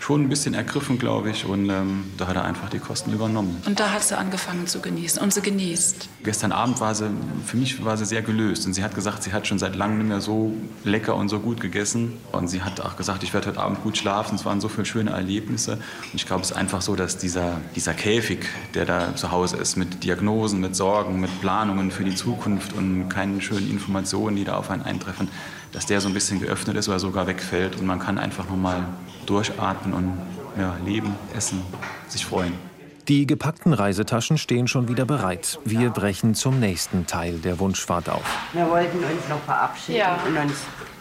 schon 0.00 0.22
ein 0.22 0.28
bisschen 0.28 0.54
ergriffen, 0.54 0.98
glaube 0.98 1.30
ich. 1.30 1.46
Und 1.46 1.70
ähm, 1.70 2.04
da 2.18 2.26
hat 2.26 2.36
er 2.36 2.44
einfach 2.44 2.68
die 2.68 2.78
Kosten 2.78 3.12
übernommen. 3.12 3.62
Und 3.64 3.80
da 3.80 3.92
hat 3.92 4.02
sie 4.02 4.16
angefangen 4.16 4.66
zu 4.66 4.80
genießen 4.80 5.22
und 5.22 5.32
sie 5.32 5.40
genießt. 5.40 6.08
Gestern 6.22 6.52
Abend 6.52 6.80
war 6.80 6.94
sie, 6.94 7.10
für 7.46 7.56
mich 7.56 7.71
war 7.84 7.96
sie 7.96 8.04
sehr 8.04 8.22
gelöst. 8.22 8.66
Und 8.66 8.74
sie 8.74 8.82
hat 8.82 8.94
gesagt, 8.94 9.22
sie 9.22 9.32
hat 9.32 9.46
schon 9.46 9.58
seit 9.58 9.76
langem 9.76 9.98
nicht 9.98 10.08
mehr 10.08 10.20
so 10.20 10.52
lecker 10.84 11.16
und 11.16 11.28
so 11.28 11.38
gut 11.38 11.60
gegessen. 11.60 12.18
Und 12.32 12.48
sie 12.48 12.62
hat 12.62 12.80
auch 12.80 12.96
gesagt, 12.96 13.22
ich 13.22 13.32
werde 13.32 13.48
heute 13.48 13.60
Abend 13.60 13.82
gut 13.82 13.96
schlafen. 13.96 14.34
Es 14.34 14.44
waren 14.44 14.60
so 14.60 14.68
viele 14.68 14.84
schöne 14.84 15.10
Erlebnisse. 15.10 15.72
Und 15.72 16.14
ich 16.14 16.26
glaube, 16.26 16.42
es 16.42 16.50
ist 16.50 16.56
einfach 16.56 16.82
so, 16.82 16.96
dass 16.96 17.18
dieser, 17.18 17.60
dieser 17.76 17.94
Käfig, 17.94 18.46
der 18.74 18.84
da 18.84 19.14
zu 19.16 19.30
Hause 19.30 19.56
ist, 19.56 19.76
mit 19.76 20.04
Diagnosen, 20.04 20.60
mit 20.60 20.76
Sorgen, 20.76 21.20
mit 21.20 21.40
Planungen 21.40 21.90
für 21.90 22.04
die 22.04 22.14
Zukunft 22.14 22.72
und 22.72 23.08
keinen 23.08 23.40
schönen 23.40 23.70
Informationen, 23.70 24.36
die 24.36 24.44
da 24.44 24.56
auf 24.56 24.70
einen 24.70 24.82
eintreffen, 24.82 25.28
dass 25.72 25.86
der 25.86 26.00
so 26.00 26.08
ein 26.08 26.14
bisschen 26.14 26.40
geöffnet 26.40 26.76
ist 26.76 26.88
oder 26.88 26.98
sogar 26.98 27.26
wegfällt 27.26 27.76
und 27.76 27.86
man 27.86 27.98
kann 27.98 28.18
einfach 28.18 28.48
nochmal 28.48 28.84
durchatmen 29.26 29.94
und 29.94 30.18
ja, 30.58 30.76
leben, 30.84 31.14
essen, 31.34 31.62
sich 32.08 32.26
freuen. 32.26 32.71
Die 33.08 33.26
gepackten 33.26 33.72
Reisetaschen 33.72 34.38
stehen 34.38 34.68
schon 34.68 34.86
wieder 34.86 35.04
bereit. 35.04 35.58
Wir 35.64 35.90
brechen 35.90 36.36
zum 36.36 36.60
nächsten 36.60 37.04
Teil 37.04 37.38
der 37.38 37.58
Wunschfahrt 37.58 38.08
auf. 38.08 38.22
Wir 38.52 38.68
wollten 38.68 38.98
uns 38.98 39.28
noch 39.28 39.40
verabschieden 39.40 39.98
ja. 39.98 40.18
und 40.24 40.36
uns 40.36 40.54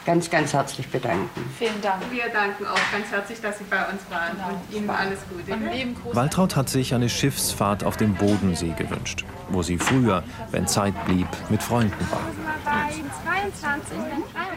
ganz, 0.03 0.27
ganz 0.31 0.51
herzlich 0.51 0.87
bedanken. 0.87 1.29
Vielen 1.59 1.79
Dank. 1.83 2.01
Wir 2.09 2.29
danken 2.33 2.65
auch 2.65 2.91
ganz 2.91 3.11
herzlich, 3.11 3.39
dass 3.39 3.59
Sie 3.59 3.65
bei 3.65 3.87
uns 3.87 4.01
waren 4.09 4.35
genau. 4.35 4.49
und 4.49 4.75
Ihnen 4.75 4.89
alles 4.89 5.19
Gute. 5.29 6.15
Waltraud 6.15 6.55
hat 6.55 6.69
sich 6.69 6.95
eine 6.95 7.07
Schiffsfahrt 7.07 7.83
auf 7.83 7.97
dem 7.97 8.15
Bodensee 8.15 8.73
gewünscht, 8.75 9.23
wo 9.49 9.61
sie 9.61 9.77
früher, 9.77 10.23
wenn 10.49 10.65
Zeit 10.65 10.93
blieb, 11.05 11.27
mit 11.49 11.61
Freunden 11.61 12.07
war. 12.09 12.21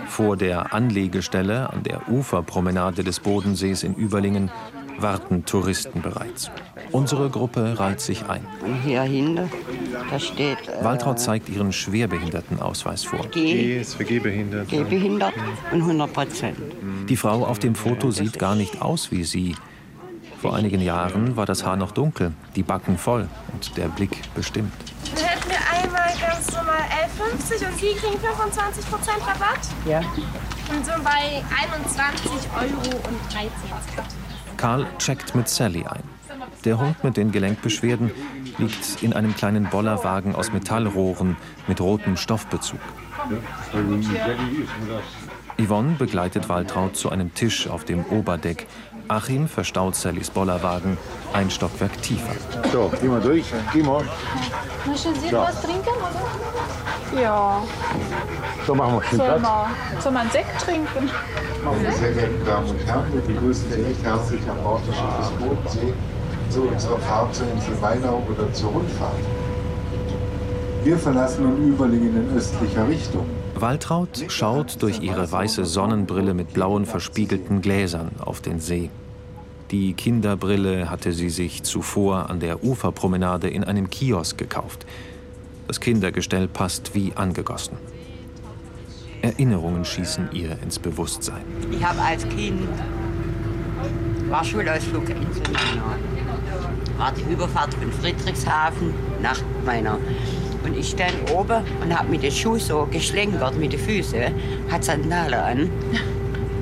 Vor 0.06 0.38
der 0.38 0.72
Anlegestelle 0.72 1.70
an 1.70 1.82
der 1.82 2.08
Uferpromenade 2.08 3.04
des 3.04 3.20
Bodensees 3.20 3.82
in 3.82 3.94
Überlingen 3.94 4.50
warten 4.98 5.44
Touristen 5.44 6.02
bereits. 6.02 6.50
Unsere 6.92 7.30
Gruppe 7.30 7.78
reiht 7.78 8.00
sich 8.00 8.26
ein. 8.26 8.46
Und 8.64 8.82
hier 8.82 9.02
hinten, 9.02 9.50
da 10.10 10.18
steht. 10.18 10.58
Äh, 10.68 10.84
Waltraud 10.84 11.18
zeigt 11.18 11.48
ihren 11.48 11.72
Schwerbehindertenausweis 11.72 13.04
vor. 13.04 13.26
G, 13.28 13.80
ist 13.80 13.94
für 13.94 14.04
Gehbehindert. 14.04 14.68
Gehbehindert 14.68 15.34
und 15.72 15.82
100 15.82 16.12
Prozent. 16.12 16.58
Die 17.08 17.16
Frau 17.16 17.44
auf 17.44 17.58
dem 17.58 17.74
Foto 17.74 18.10
sieht 18.10 18.38
gar 18.38 18.54
nicht 18.54 18.82
aus 18.82 19.10
wie 19.10 19.24
sie. 19.24 19.56
Vor 20.40 20.54
einigen 20.54 20.82
Jahren 20.82 21.36
war 21.36 21.46
das 21.46 21.64
Haar 21.64 21.76
noch 21.76 21.92
dunkel, 21.92 22.32
die 22.54 22.62
Backen 22.62 22.98
voll 22.98 23.28
und 23.52 23.76
der 23.78 23.88
Blick 23.88 24.20
bestimmt. 24.34 24.72
Dann 25.14 25.24
hätten 25.24 25.48
wir 25.48 25.56
einmal 25.56 26.12
ganz 26.20 26.52
normal 26.52 26.82
11,50 27.18 27.66
und 27.66 27.78
Sie 27.78 27.94
kriegen 27.94 28.20
25 28.20 28.90
Prozent 28.90 29.20
Rabatt. 29.26 29.60
Ja. 29.86 30.00
Und 30.70 30.84
so 30.84 30.92
bei 31.02 31.42
21 31.62 32.30
Euro 32.56 32.96
und 33.08 33.32
13 33.32 33.50
Cent. 33.94 34.33
Karl 34.64 34.86
checkt 34.96 35.34
mit 35.34 35.46
Sally 35.46 35.84
ein. 35.84 36.02
Der 36.64 36.80
Hund 36.80 37.04
mit 37.04 37.18
den 37.18 37.32
Gelenkbeschwerden 37.32 38.10
liegt 38.56 39.02
in 39.02 39.12
einem 39.12 39.36
kleinen 39.36 39.68
Bollerwagen 39.68 40.34
aus 40.34 40.54
Metallrohren 40.54 41.36
mit 41.66 41.82
rotem 41.82 42.16
Stoffbezug. 42.16 42.80
Yvonne 45.58 45.96
begleitet 45.98 46.48
Waltraud 46.48 46.96
zu 46.96 47.10
einem 47.10 47.34
Tisch 47.34 47.68
auf 47.68 47.84
dem 47.84 48.06
Oberdeck. 48.06 48.66
Achim 49.06 49.48
verstaut 49.48 49.96
Sallys 49.96 50.30
Bollerwagen 50.30 50.96
ein 51.34 51.50
Stockwerk 51.50 52.00
tiefer. 52.00 52.34
So, 52.72 52.90
geh 53.02 53.08
mal 53.08 53.20
durch. 53.20 53.44
Geh 53.70 53.82
mal. 53.82 54.02
Möchten 54.86 55.14
Sie 55.16 55.28
ja. 55.28 55.42
was 55.42 55.60
trinken, 55.60 55.90
oder? 57.12 57.20
Ja. 57.20 57.62
So 58.66 58.74
machen 58.74 58.94
wir 58.94 59.02
schön 59.02 59.18
Soll 59.18 59.40
man, 59.40 59.70
soll 60.00 60.12
man 60.12 60.30
Sekt 60.30 60.60
trinken? 60.60 61.10
Meine 61.64 61.92
sehr 61.92 62.12
geehrten 62.12 62.44
Damen 62.46 62.70
und 62.70 62.86
Herren, 62.86 63.12
wir 63.12 63.20
begrüßen 63.20 63.70
Sie 63.70 63.80
recht 63.82 64.02
herzlich 64.02 64.40
am 64.48 64.62
Bord 64.62 64.80
des 64.86 64.94
Schiffes 64.96 65.30
Bodensee 65.38 65.92
zu 66.48 66.62
unserer 66.62 66.98
Fahrt 66.98 67.34
zur 67.34 67.46
Insel 67.52 67.80
Weinau 67.82 68.22
oder 68.30 68.52
zur 68.52 68.70
Rundfahrt. 68.70 69.12
Wir 70.82 70.98
verlassen 70.98 71.44
nun 71.44 71.72
Überlingen 71.72 72.16
in 72.16 72.36
östlicher 72.36 72.88
Richtung. 72.88 73.26
Waltraud 73.54 74.24
schaut 74.28 74.82
durch 74.82 75.00
ihre 75.00 75.30
weiße 75.30 75.64
Sonnenbrille 75.64 76.34
mit 76.34 76.52
blauen 76.54 76.86
verspiegelten 76.86 77.60
Gläsern 77.60 78.12
auf 78.18 78.40
den 78.40 78.60
See. 78.60 78.90
Die 79.70 79.94
Kinderbrille 79.94 80.90
hatte 80.90 81.12
sie 81.12 81.30
sich 81.30 81.62
zuvor 81.62 82.30
an 82.30 82.40
der 82.40 82.64
Uferpromenade 82.64 83.48
in 83.48 83.64
einem 83.64 83.90
Kiosk 83.90 84.38
gekauft. 84.38 84.86
Das 85.66 85.80
Kindergestell 85.80 86.48
passt 86.48 86.94
wie 86.94 87.12
angegossen. 87.14 87.78
Erinnerungen 89.24 89.86
schießen 89.86 90.28
ihr 90.32 90.58
ins 90.62 90.78
Bewusstsein. 90.78 91.40
Ich 91.70 91.82
habe 91.82 91.98
als 91.98 92.28
Kind 92.28 92.68
war 94.28 94.44
Schulausflug 94.44 95.08
in 95.08 95.16
Sonnenau. 95.32 95.94
War 96.98 97.12
die 97.12 97.32
Überfahrt 97.32 97.72
von 97.72 97.90
Friedrichshafen 97.90 98.92
nach 99.22 99.40
meiner. 99.64 99.98
Und 100.62 100.76
ich 100.76 100.90
stand 100.90 101.14
oben 101.32 101.62
und 101.80 101.98
habe 101.98 102.10
mit 102.10 102.22
den 102.22 102.32
Schuhen 102.32 102.60
so 102.60 102.86
geschlenkert, 102.90 103.56
mit 103.56 103.72
den 103.72 103.80
Füßen, 103.80 104.24
hat 104.70 104.84
Sandale 104.84 105.42
an. 105.42 105.70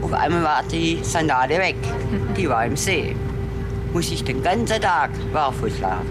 Auf 0.00 0.12
einmal 0.12 0.44
war 0.44 0.62
die 0.70 1.00
Sandale 1.02 1.58
weg. 1.58 1.76
Die 2.36 2.48
war 2.48 2.64
im 2.64 2.76
See. 2.76 3.16
Muss 3.92 4.12
ich 4.12 4.22
den 4.22 4.40
ganzen 4.40 4.80
Tag 4.80 5.10
barfuß 5.32 5.80
laufen. 5.80 6.10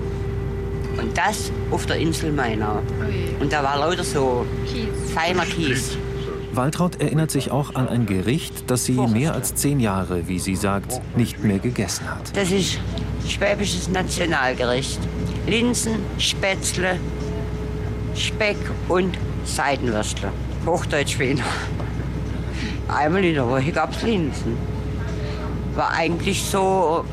Und 0.98 1.18
das 1.18 1.50
auf 1.72 1.86
der 1.86 1.96
Insel 1.96 2.34
Mainau. 2.34 2.82
Und 3.40 3.54
da 3.54 3.64
war 3.64 3.78
lauter 3.80 4.04
so 4.04 4.46
feiner 5.14 5.46
Kies. 5.46 5.98
Waltraud 6.54 7.00
erinnert 7.00 7.32
sich 7.32 7.52
auch 7.52 7.76
an 7.76 7.88
ein 7.88 8.06
Gericht, 8.06 8.70
das 8.70 8.84
sie 8.86 8.94
mehr 8.94 9.34
als 9.34 9.56
zehn 9.56 9.80
Jahre, 9.80 10.28
wie 10.28 10.40
sie 10.40 10.56
sagt, 10.56 11.02
nicht 11.16 11.44
mehr 11.44 11.60
gegessen 11.60 12.10
hat. 12.10 12.36
Das 12.36 12.52
ist 12.52 12.80
schwäbisches 13.28 13.88
Nationalgericht. 13.90 15.00
Linsen, 15.48 15.96
Spätzle, 16.18 17.00
Speck 18.16 18.58
und 18.90 19.18
Seidenwürstle. 19.46 20.32
Hochdeutsch 20.66 21.18
Wiener. 21.20 21.44
Einmal 22.88 23.24
in 23.24 23.36
der 23.36 23.48
Woche 23.48 23.72
gab 23.72 23.96
es 23.96 24.02
Linsen. 24.02 24.58
War 25.76 25.92
eigentlich 25.92 26.44
so, 26.44 27.06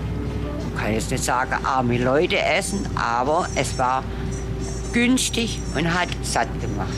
kann 0.76 0.88
ich 0.88 0.96
jetzt 0.96 1.10
nicht 1.12 1.24
sagen, 1.24 1.54
arme 1.64 1.96
Leute 1.98 2.40
essen, 2.42 2.84
aber 2.96 3.48
es 3.54 3.78
war 3.78 4.02
günstig 4.92 5.60
und 5.76 5.94
hat 5.94 6.08
satt 6.22 6.48
gemacht. 6.60 6.88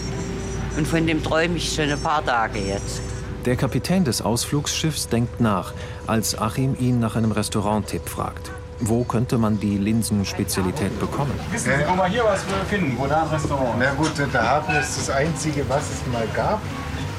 Und 0.81 0.89
von 0.89 1.07
dem 1.07 1.23
träume 1.23 1.59
ich 1.59 1.75
schon 1.75 1.91
ein 1.91 2.01
paar 2.01 2.25
Tage 2.25 2.59
jetzt. 2.59 3.03
Der 3.45 3.55
Kapitän 3.55 4.03
des 4.03 4.23
Ausflugsschiffs 4.23 5.11
denkt 5.11 5.39
nach, 5.39 5.75
als 6.07 6.39
Achim 6.39 6.75
ihn 6.81 6.99
nach 7.01 7.17
einem 7.17 7.33
Restauranttipp 7.33 8.09
fragt. 8.09 8.51
Wo 8.79 9.05
könnte 9.05 9.37
man 9.37 9.61
die 9.61 9.77
Linsenspezialität 9.77 10.99
bekommen? 10.99 11.39
Wissen 11.51 11.73
Sie, 11.77 11.85
wo 11.87 11.97
wir 11.97 12.07
hier 12.07 12.25
was 12.25 12.41
finden? 12.71 12.97
Wo 12.97 13.07
da 13.07 13.25
ein 13.25 13.29
Restaurant? 13.29 13.75
Na 13.79 13.93
gut, 13.93 14.13
der 14.33 14.43
Hafen 14.43 14.75
ist 14.77 14.97
das 14.97 15.11
Einzige, 15.11 15.69
was 15.69 15.83
es 15.83 16.11
mal 16.11 16.27
gab. 16.35 16.63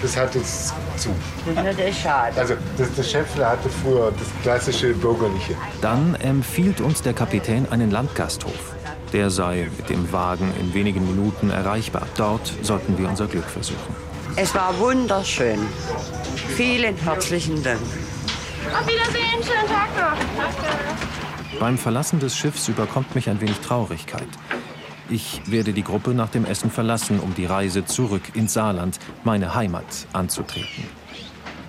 Das 0.01 0.17
hat 0.17 0.33
jetzt 0.33 0.73
zu. 0.97 1.11
Das 1.45 1.75
ist 1.77 1.99
schade. 1.99 2.41
Also 2.41 2.55
das, 2.79 2.91
der 2.95 3.03
Schäffler 3.03 3.51
hatte 3.51 3.69
früher 3.69 4.11
das 4.11 4.27
klassische 4.41 4.95
bürgerliche. 4.95 5.53
Dann 5.81 6.15
empfiehlt 6.15 6.81
uns 6.81 7.03
der 7.03 7.13
Kapitän 7.13 7.67
einen 7.69 7.91
Landgasthof. 7.91 8.73
Der 9.13 9.29
sei 9.29 9.69
mit 9.77 9.89
dem 9.89 10.11
Wagen 10.11 10.53
in 10.59 10.73
wenigen 10.73 11.05
Minuten 11.05 11.49
erreichbar. 11.49 12.07
Dort 12.15 12.53
sollten 12.61 12.97
wir 12.97 13.09
unser 13.09 13.27
Glück 13.27 13.45
versuchen. 13.45 13.95
Es 14.35 14.55
war 14.55 14.77
wunderschön. 14.79 15.59
Vielen 16.55 16.95
herzlichen 16.95 17.61
Dank. 17.61 17.81
Auf 18.73 18.87
Wiedersehen, 18.87 19.43
schönen 19.43 19.67
Tag 19.67 19.89
noch. 19.97 20.17
Danke. 20.37 21.01
Beim 21.59 21.77
Verlassen 21.77 22.19
des 22.19 22.35
Schiffs 22.35 22.67
überkommt 22.69 23.13
mich 23.13 23.29
ein 23.29 23.41
wenig 23.41 23.59
Traurigkeit. 23.59 24.27
Ich 25.09 25.41
werde 25.45 25.73
die 25.73 25.83
Gruppe 25.83 26.13
nach 26.13 26.29
dem 26.29 26.45
Essen 26.45 26.71
verlassen, 26.71 27.19
um 27.19 27.35
die 27.35 27.45
Reise 27.45 27.85
zurück 27.85 28.21
ins 28.33 28.53
Saarland, 28.53 28.97
meine 29.25 29.53
Heimat, 29.53 30.07
anzutreten. 30.13 30.85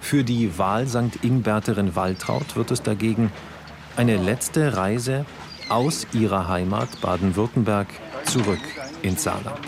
Für 0.01 0.23
die 0.23 0.59
Wahl 0.59 0.87
St. 0.87 1.23
Ingberterin 1.23 1.97
Waltraud 1.97 2.55
wird 2.55 2.71
es 2.71 2.83
dagegen 2.83 3.33
eine 3.97 4.17
letzte 4.17 4.77
Reise 4.77 5.27
aus 5.69 6.07
ihrer 6.13 6.49
Heimat 6.49 7.01
Baden-Württemberg 7.01 7.89
zurück 8.25 8.61
ins 9.03 9.23
Saarland. 9.23 9.61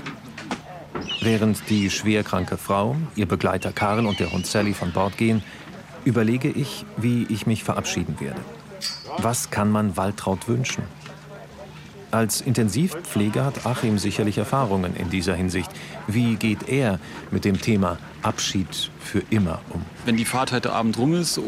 Während 1.20 1.68
die 1.70 1.90
schwerkranke 1.90 2.56
Frau, 2.56 2.96
ihr 3.16 3.26
Begleiter 3.26 3.72
Karl 3.72 4.06
und 4.06 4.20
der 4.20 4.32
Hund 4.32 4.46
Sally 4.46 4.74
von 4.74 4.92
Bord 4.92 5.16
gehen, 5.16 5.42
überlege 6.04 6.48
ich, 6.48 6.84
wie 6.96 7.26
ich 7.28 7.46
mich 7.46 7.64
verabschieden 7.64 8.16
werde. 8.20 8.40
Was 9.18 9.50
kann 9.50 9.70
man 9.70 9.96
Waltraud 9.96 10.48
wünschen? 10.48 10.84
Als 12.10 12.40
Intensivpfleger 12.40 13.44
hat 13.44 13.66
Achim 13.66 13.98
sicherlich 13.98 14.38
Erfahrungen 14.38 14.94
in 14.94 15.10
dieser 15.10 15.34
Hinsicht. 15.34 15.70
Wie 16.06 16.36
geht 16.36 16.68
er 16.68 17.00
mit 17.30 17.44
dem 17.44 17.60
Thema 17.60 17.98
Abschied 18.24 18.90
für 19.00 19.22
immer 19.30 19.60
um? 19.70 19.84
Wenn 20.06 20.16
die 20.16 20.24
Fahrt 20.24 20.52
heute 20.52 20.72
Abend 20.72 20.98
rum 20.98 21.14
ist, 21.14 21.38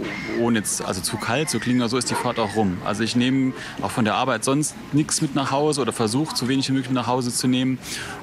ohne 0.41 0.59
jetzt 0.59 0.83
also 0.83 1.01
zu 1.01 1.17
kalt 1.17 1.49
zu 1.49 1.59
klingen, 1.59 1.89
so 1.89 1.97
ist 1.97 2.11
die 2.11 2.15
Fahrt 2.15 2.39
auch 2.39 2.55
rum. 2.55 2.79
Also 2.85 3.03
ich 3.03 3.17
nehme 3.17 3.55
auch 3.83 3.91
von 3.91 4.05
der 4.05 4.15
Arbeit 4.15 4.45
sonst 4.45 4.75
nichts 4.93 5.23
mit 5.23 5.35
nach 5.35 5.51
Hause 5.51 5.81
oder 5.81 5.93
versuche 5.93 6.37
so 6.37 6.49
wenig 6.49 6.69
wie 6.69 6.73
möglich 6.73 6.93
nach 6.93 7.07
Hause 7.07 7.33
zu 7.33 7.49
nehmen. 7.49 7.79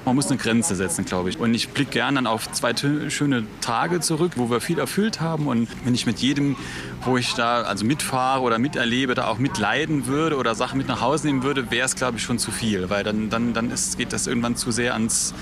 Man 0.06 0.16
muss 0.16 0.28
eine 0.28 0.38
Grenze 0.38 0.76
setzen, 0.76 1.06
glaube 1.06 1.30
ich. 1.30 1.40
Und 1.40 1.54
ich 1.54 1.70
blicke 1.70 1.92
gerne 1.92 2.16
dann 2.16 2.28
auf 2.28 2.52
zwei 2.52 2.74
schöne 3.10 3.44
Tage 3.62 4.00
zurück, 4.00 4.34
wo 4.36 4.50
wir 4.50 4.62
viel 4.62 4.78
erfüllt 4.78 5.20
haben. 5.20 5.48
Und 5.48 5.68
wenn 5.84 5.96
ich 5.96 6.06
mit 6.06 6.20
jedem, 6.20 6.56
wo 7.04 7.18
ich 7.18 7.34
da 7.34 7.64
also 7.64 7.86
mitfahre 7.86 8.42
oder 8.42 8.60
miterlebe, 8.60 9.16
da 9.16 9.28
auch 9.28 9.40
mitleiden 9.40 10.06
würde 10.06 10.38
oder 10.38 10.54
Sachen 10.54 10.78
mit 10.78 10.88
nach 10.88 11.02
Hause 11.02 11.28
nehmen 11.28 11.44
würde, 11.44 11.72
wäre 11.72 11.86
es, 11.86 11.96
glaube 11.96 12.18
ich, 12.18 12.24
schon 12.24 12.38
zu 12.38 12.52
viel. 12.52 12.90
Weil 12.90 13.04
dann, 13.04 13.30
dann, 13.30 13.54
dann 13.54 13.72
ist, 13.72 13.98
geht 13.98 14.14
das 14.14 14.28
irgendwann 14.28 14.56
zu 14.56 14.72
sehr 14.72 14.94
ans 14.94 15.34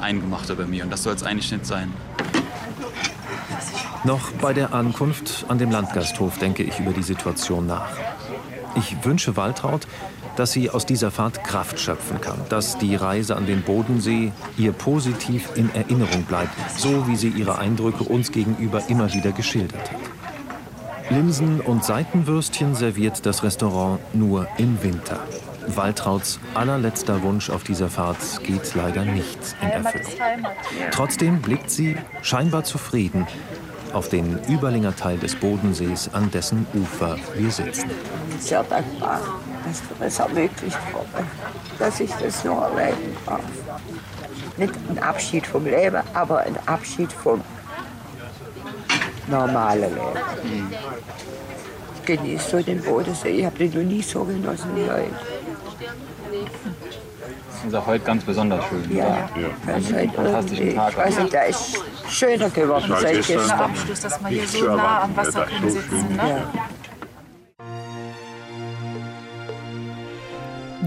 Eingemachte 0.00 0.54
bei 0.54 0.66
mir. 0.66 0.84
Und 0.84 0.90
das 0.90 1.02
soll 1.02 1.14
es 1.14 1.22
eigentlich 1.22 1.50
nicht 1.52 1.66
sein. 1.66 1.92
Noch 4.04 4.30
bei 4.32 4.52
der 4.52 4.72
Ankunft 4.72 5.44
an 5.48 5.58
dem 5.58 5.70
Landgasthof 5.70 6.38
denke 6.38 6.62
ich 6.62 6.78
über 6.78 6.92
die 6.92 7.02
Situation 7.02 7.66
nach. 7.66 7.90
Ich 8.76 9.04
wünsche 9.04 9.36
Waltraud, 9.36 9.88
dass 10.36 10.52
sie 10.52 10.70
aus 10.70 10.86
dieser 10.86 11.10
Fahrt 11.10 11.42
Kraft 11.42 11.80
schöpfen 11.80 12.20
kann, 12.20 12.38
dass 12.48 12.78
die 12.78 12.94
Reise 12.94 13.34
an 13.34 13.46
den 13.46 13.62
Bodensee 13.62 14.32
ihr 14.56 14.72
positiv 14.72 15.50
in 15.56 15.74
Erinnerung 15.74 16.22
bleibt, 16.22 16.54
so 16.76 17.08
wie 17.08 17.16
sie 17.16 17.30
ihre 17.30 17.58
Eindrücke 17.58 18.04
uns 18.04 18.30
gegenüber 18.30 18.82
immer 18.88 19.12
wieder 19.12 19.32
geschildert 19.32 19.90
hat. 19.90 20.00
Linsen 21.10 21.60
und 21.60 21.84
Seitenwürstchen 21.84 22.74
serviert 22.76 23.26
das 23.26 23.42
Restaurant 23.42 23.98
nur 24.14 24.46
im 24.58 24.80
Winter. 24.82 25.18
Waltrauds 25.66 26.38
allerletzter 26.54 27.22
Wunsch 27.22 27.50
auf 27.50 27.64
dieser 27.64 27.88
Fahrt 27.88 28.44
geht 28.44 28.74
leider 28.74 29.04
nicht 29.04 29.38
in 29.60 29.68
Erfüllung. 29.70 30.46
Trotzdem 30.92 31.42
blickt 31.42 31.70
sie, 31.70 31.96
scheinbar 32.22 32.64
zufrieden, 32.64 33.26
auf 33.92 34.08
den 34.08 34.38
Überlinger 34.48 34.94
Teil 34.94 35.18
des 35.18 35.34
Bodensees, 35.34 36.10
an 36.12 36.30
dessen 36.30 36.66
Ufer 36.74 37.16
wir 37.34 37.50
sitzen. 37.50 37.90
Sehr 38.38 38.62
dankbar, 38.62 39.20
dass 39.64 39.82
wir 39.82 40.06
das 40.06 40.18
ermöglicht 40.18 40.78
haben, 40.92 41.26
dass 41.78 42.00
ich 42.00 42.10
das 42.12 42.44
noch 42.44 42.62
erleben 42.62 43.16
darf. 43.26 43.40
Nicht 44.56 44.74
ein 44.90 44.98
Abschied 44.98 45.46
vom 45.46 45.64
Leben, 45.64 46.02
aber 46.14 46.38
ein 46.38 46.56
Abschied 46.66 47.12
vom 47.12 47.40
normalen 49.28 49.94
Leben. 49.94 50.68
Ich 51.96 52.04
genieße 52.04 52.50
so 52.50 52.62
den 52.62 52.82
Bodensee. 52.82 53.28
Ich 53.28 53.44
habe 53.44 53.58
den 53.58 53.72
noch 53.74 53.88
nie 53.88 54.02
so 54.02 54.24
genossen 54.24 54.70
wie 54.74 54.90
heute. 54.90 55.37
Das 57.58 57.72
ist 57.72 57.74
auch 57.74 57.86
heute 57.86 58.04
ganz 58.04 58.22
besonders 58.22 58.64
schön. 58.66 58.96
Ja, 58.96 59.04
ja. 59.04 59.28
Das 59.66 59.82
ist 59.82 59.92
halt 59.92 60.10
irgendwie, 60.14 60.68
ich 60.68 60.76
weiß 60.96 61.18
nicht, 61.18 61.34
da 61.34 61.42
ist 61.42 61.82
schöner 62.08 62.50
geworden 62.50 62.94
seit 63.00 63.26
gestern. 63.26 63.50
Abschluss, 63.50 64.00
dass 64.00 64.20
wir 64.20 64.28
hier 64.28 64.46
so 64.46 64.76
nah 64.76 65.02
am 65.02 65.16
Wasser 65.16 65.44
können 65.44 65.70
sitzen. 65.70 66.16
Ne? 66.16 66.42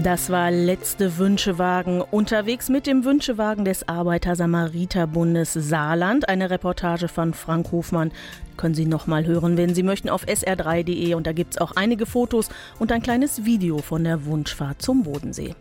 Das 0.02 0.30
war 0.30 0.50
letzte 0.50 1.18
Wünschewagen 1.18 2.00
unterwegs 2.00 2.70
mit 2.70 2.86
dem 2.86 3.04
Wünschewagen 3.04 3.64
des 3.64 3.86
Arbeiter-Samariter-Bundes 3.88 5.52
Saarland. 5.52 6.28
Eine 6.28 6.48
Reportage 6.48 7.08
von 7.08 7.34
Frank 7.34 7.70
Hofmann 7.70 8.10
können 8.56 8.74
Sie 8.74 8.86
noch 8.86 9.06
mal 9.06 9.26
hören, 9.26 9.56
wenn 9.56 9.74
Sie 9.74 9.82
möchten, 9.82 10.08
auf 10.08 10.24
sr3.de. 10.24 11.14
Und 11.14 11.26
da 11.26 11.32
gibt 11.32 11.54
es 11.54 11.60
auch 11.60 11.72
einige 11.76 12.06
Fotos 12.06 12.48
und 12.78 12.90
ein 12.90 13.02
kleines 13.02 13.44
Video 13.44 13.78
von 13.78 14.04
der 14.04 14.24
Wunschfahrt 14.24 14.80
zum 14.80 15.02
Bodensee. 15.02 15.50